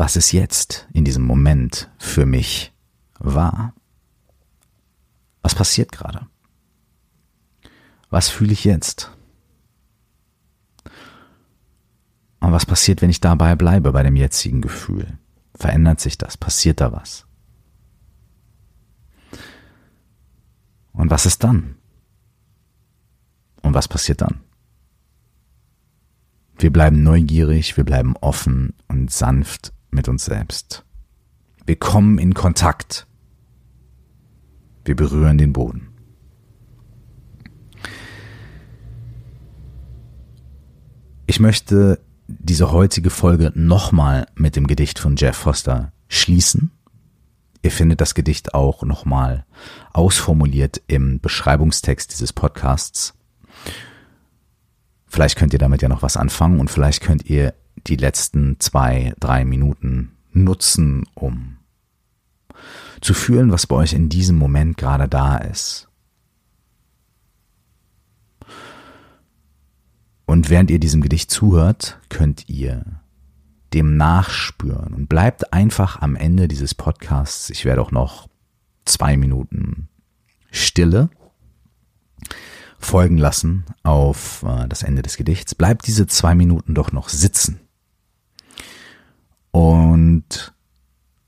was 0.00 0.16
ist 0.16 0.32
jetzt 0.32 0.88
in 0.94 1.04
diesem 1.04 1.24
Moment 1.24 1.90
für 1.98 2.24
mich 2.24 2.72
wahr? 3.18 3.74
Was 5.42 5.54
passiert 5.54 5.92
gerade? 5.92 6.26
Was 8.08 8.30
fühle 8.30 8.54
ich 8.54 8.64
jetzt? 8.64 9.14
Und 12.40 12.50
was 12.50 12.64
passiert, 12.64 13.02
wenn 13.02 13.10
ich 13.10 13.20
dabei 13.20 13.56
bleibe 13.56 13.92
bei 13.92 14.02
dem 14.02 14.16
jetzigen 14.16 14.62
Gefühl? 14.62 15.18
Verändert 15.54 16.00
sich 16.00 16.16
das? 16.16 16.38
Passiert 16.38 16.80
da 16.80 16.92
was? 16.92 17.26
Und 20.92 21.10
was 21.10 21.26
ist 21.26 21.44
dann? 21.44 21.76
Und 23.60 23.74
was 23.74 23.86
passiert 23.86 24.22
dann? 24.22 24.40
Wir 26.56 26.72
bleiben 26.72 27.02
neugierig, 27.02 27.76
wir 27.76 27.84
bleiben 27.84 28.16
offen 28.16 28.72
und 28.88 29.10
sanft 29.10 29.74
mit 29.90 30.08
uns 30.08 30.24
selbst. 30.24 30.84
Wir 31.66 31.76
kommen 31.76 32.18
in 32.18 32.34
Kontakt. 32.34 33.06
Wir 34.84 34.96
berühren 34.96 35.38
den 35.38 35.52
Boden. 35.52 35.88
Ich 41.26 41.38
möchte 41.38 42.00
diese 42.26 42.72
heutige 42.72 43.10
Folge 43.10 43.52
nochmal 43.54 44.26
mit 44.34 44.56
dem 44.56 44.66
Gedicht 44.66 44.98
von 44.98 45.16
Jeff 45.16 45.36
Foster 45.36 45.92
schließen. 46.08 46.72
Ihr 47.62 47.70
findet 47.70 48.00
das 48.00 48.14
Gedicht 48.14 48.54
auch 48.54 48.82
nochmal 48.82 49.44
ausformuliert 49.92 50.80
im 50.86 51.20
Beschreibungstext 51.20 52.10
dieses 52.10 52.32
Podcasts. 52.32 53.14
Vielleicht 55.06 55.36
könnt 55.36 55.52
ihr 55.52 55.58
damit 55.58 55.82
ja 55.82 55.88
noch 55.88 56.02
was 56.02 56.16
anfangen 56.16 56.58
und 56.58 56.70
vielleicht 56.70 57.02
könnt 57.02 57.26
ihr 57.26 57.54
die 57.86 57.96
letzten 57.96 58.58
zwei, 58.60 59.14
drei 59.20 59.44
Minuten 59.44 60.16
nutzen, 60.32 61.04
um 61.14 61.56
zu 63.00 63.14
fühlen, 63.14 63.50
was 63.50 63.66
bei 63.66 63.76
euch 63.76 63.92
in 63.92 64.08
diesem 64.08 64.36
Moment 64.36 64.76
gerade 64.76 65.08
da 65.08 65.38
ist. 65.38 65.88
Und 70.26 70.48
während 70.48 70.70
ihr 70.70 70.78
diesem 70.78 71.00
Gedicht 71.00 71.30
zuhört, 71.30 71.98
könnt 72.08 72.48
ihr 72.48 72.84
dem 73.74 73.96
nachspüren 73.96 74.94
und 74.94 75.08
bleibt 75.08 75.52
einfach 75.52 76.00
am 76.00 76.16
Ende 76.16 76.48
dieses 76.48 76.74
Podcasts. 76.74 77.50
Ich 77.50 77.64
werde 77.64 77.82
auch 77.82 77.90
noch 77.90 78.28
zwei 78.84 79.16
Minuten 79.16 79.88
Stille 80.50 81.10
folgen 82.78 83.18
lassen 83.18 83.64
auf 83.82 84.44
äh, 84.44 84.66
das 84.68 84.82
Ende 84.82 85.02
des 85.02 85.16
Gedichts. 85.16 85.54
Bleibt 85.54 85.86
diese 85.86 86.06
zwei 86.06 86.34
Minuten 86.34 86.74
doch 86.74 86.92
noch 86.92 87.08
sitzen 87.08 87.60
und 89.50 90.54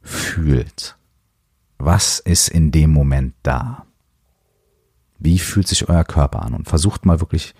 fühlt, 0.00 0.96
was 1.78 2.18
ist 2.18 2.48
in 2.48 2.70
dem 2.70 2.92
Moment 2.92 3.35
da? 3.42 3.87
Wie 5.18 5.38
fühlt 5.38 5.68
sich 5.68 5.88
euer 5.88 6.04
Körper 6.04 6.42
an? 6.42 6.54
Und 6.54 6.68
versucht 6.68 7.04
mal 7.06 7.20
wirklich 7.20 7.54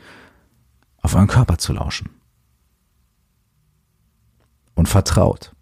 auf 0.99 1.15
euren 1.15 1.29
Körper 1.29 1.59
zu 1.59 1.73
lauschen. 1.73 2.11
Und 4.75 4.89
vertraut. 4.89 5.55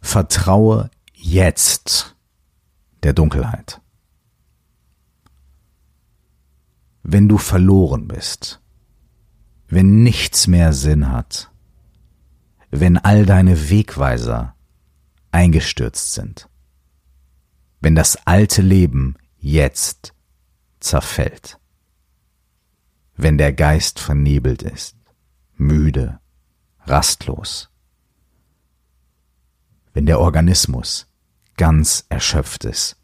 Vertraue 0.00 0.90
jetzt 1.12 2.16
der 3.02 3.12
Dunkelheit. 3.12 3.80
Wenn 7.02 7.28
du 7.28 7.38
verloren 7.38 8.08
bist, 8.08 8.60
wenn 9.68 10.02
nichts 10.02 10.46
mehr 10.46 10.72
Sinn 10.72 11.10
hat, 11.10 11.50
wenn 12.70 12.98
all 12.98 13.26
deine 13.26 13.70
Wegweiser 13.70 14.54
eingestürzt 15.32 16.12
sind, 16.14 16.48
wenn 17.80 17.94
das 17.94 18.26
alte 18.26 18.62
Leben 18.62 19.16
jetzt 19.38 20.14
zerfällt. 20.80 21.58
Wenn 23.16 23.38
der 23.38 23.52
Geist 23.52 23.98
vernebelt 23.98 24.62
ist, 24.62 24.96
müde, 25.54 26.20
rastlos. 26.84 27.70
Wenn 29.94 30.06
der 30.06 30.20
Organismus 30.20 31.06
ganz 31.56 32.04
erschöpft 32.08 32.64
ist 32.64 32.96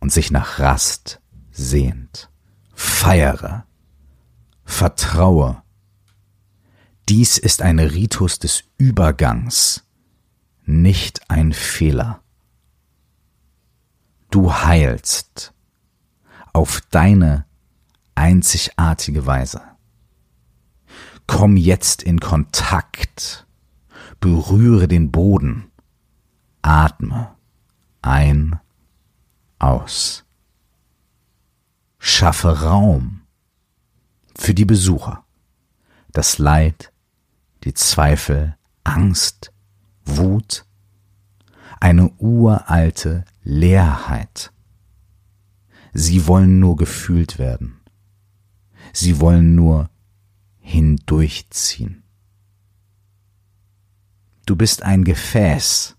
und 0.00 0.12
sich 0.12 0.30
nach 0.30 0.58
Rast 0.58 1.20
sehnt. 1.50 2.30
Feiere, 2.74 3.66
vertraue. 4.70 5.62
Dies 7.08 7.38
ist 7.38 7.60
ein 7.60 7.78
Ritus 7.78 8.38
des 8.38 8.64
Übergangs, 8.78 9.84
nicht 10.64 11.28
ein 11.28 11.52
Fehler. 11.52 12.22
Du 14.30 14.52
heilst, 14.54 15.52
auf 16.52 16.80
deine 16.90 17.46
einzigartige 18.14 19.26
Weise. 19.26 19.60
Komm 21.26 21.56
jetzt 21.56 22.02
in 22.02 22.20
Kontakt, 22.20 23.46
berühre 24.20 24.88
den 24.88 25.10
Boden, 25.10 25.70
atme 26.62 27.34
ein, 28.02 28.58
aus. 29.58 30.24
Schaffe 31.98 32.62
Raum 32.62 33.19
für 34.40 34.54
die 34.54 34.64
Besucher, 34.64 35.24
das 36.12 36.38
Leid, 36.38 36.92
die 37.64 37.74
Zweifel, 37.74 38.56
Angst, 38.84 39.52
Wut, 40.04 40.64
eine 41.78 42.10
uralte 42.18 43.24
Leerheit 43.42 44.52
Sie 45.92 46.26
wollen 46.26 46.60
nur 46.60 46.76
gefühlt 46.76 47.38
werden. 47.38 47.80
Sie 48.92 49.20
wollen 49.20 49.54
nur 49.54 49.90
hindurchziehen. 50.58 52.02
Du 54.46 54.56
bist 54.56 54.82
ein 54.82 55.04
Gefäß, 55.04 55.96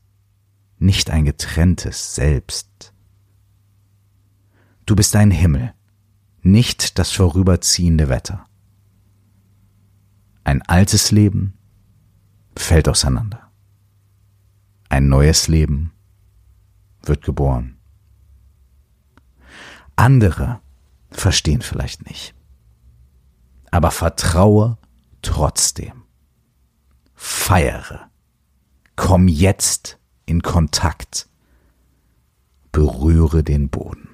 nicht 0.80 1.10
ein 1.10 1.26
getrenntes 1.26 2.16
Selbst. 2.16 2.94
Du 4.86 4.96
bist 4.96 5.16
ein 5.16 5.32
Himmel, 5.32 5.74
nicht 6.42 6.98
das 7.00 7.12
vorüberziehende 7.12 8.10
Wetter. 8.10 8.48
Ein 10.44 10.62
altes 10.64 11.12
Leben 11.12 11.58
fällt 12.58 12.88
auseinander. 12.88 13.52
Ein 14.90 15.08
neues 15.08 15.48
Leben 15.48 15.94
wird 17.04 17.24
geboren. 17.24 17.78
Andere 19.96 20.62
verstehen 21.12 21.62
vielleicht 21.62 22.06
nicht. 22.08 22.34
Aber 23.70 23.92
vertraue 23.92 24.78
trotzdem. 25.22 26.04
Feiere. 27.14 28.10
Komm 28.96 29.28
jetzt 29.28 30.00
in 30.26 30.42
Kontakt. 30.42 31.30
Berühre 32.72 33.44
den 33.44 33.70
Boden. 33.70 34.11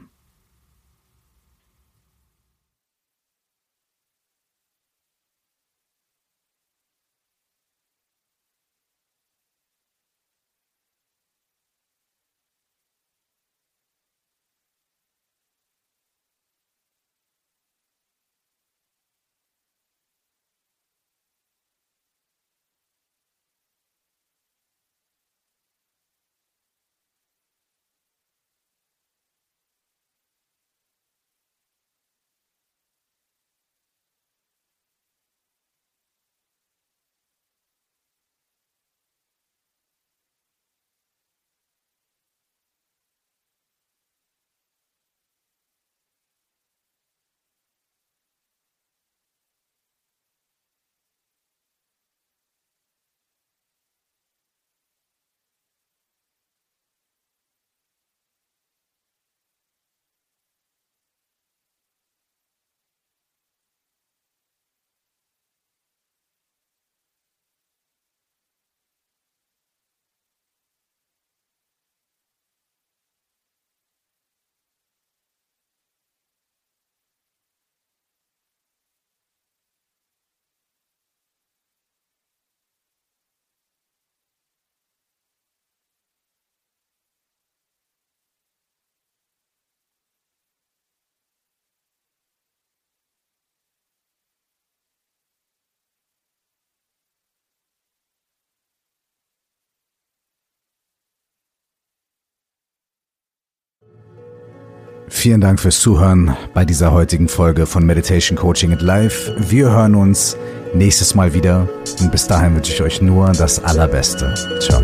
Vielen 105.09 105.41
Dank 105.41 105.59
fürs 105.59 105.79
Zuhören 105.79 106.35
bei 106.53 106.65
dieser 106.65 106.91
heutigen 106.91 107.29
Folge 107.29 107.65
von 107.65 107.85
Meditation 107.85 108.37
Coaching 108.37 108.73
at 108.73 108.81
Life. 108.81 109.33
Wir 109.49 109.71
hören 109.71 109.95
uns 109.95 110.37
nächstes 110.73 111.15
Mal 111.15 111.33
wieder 111.33 111.67
und 112.01 112.11
bis 112.11 112.27
dahin 112.27 112.55
wünsche 112.55 112.73
ich 112.73 112.81
euch 112.81 113.01
nur 113.01 113.31
das 113.31 113.63
Allerbeste. 113.63 114.33
Ciao. 114.59 114.81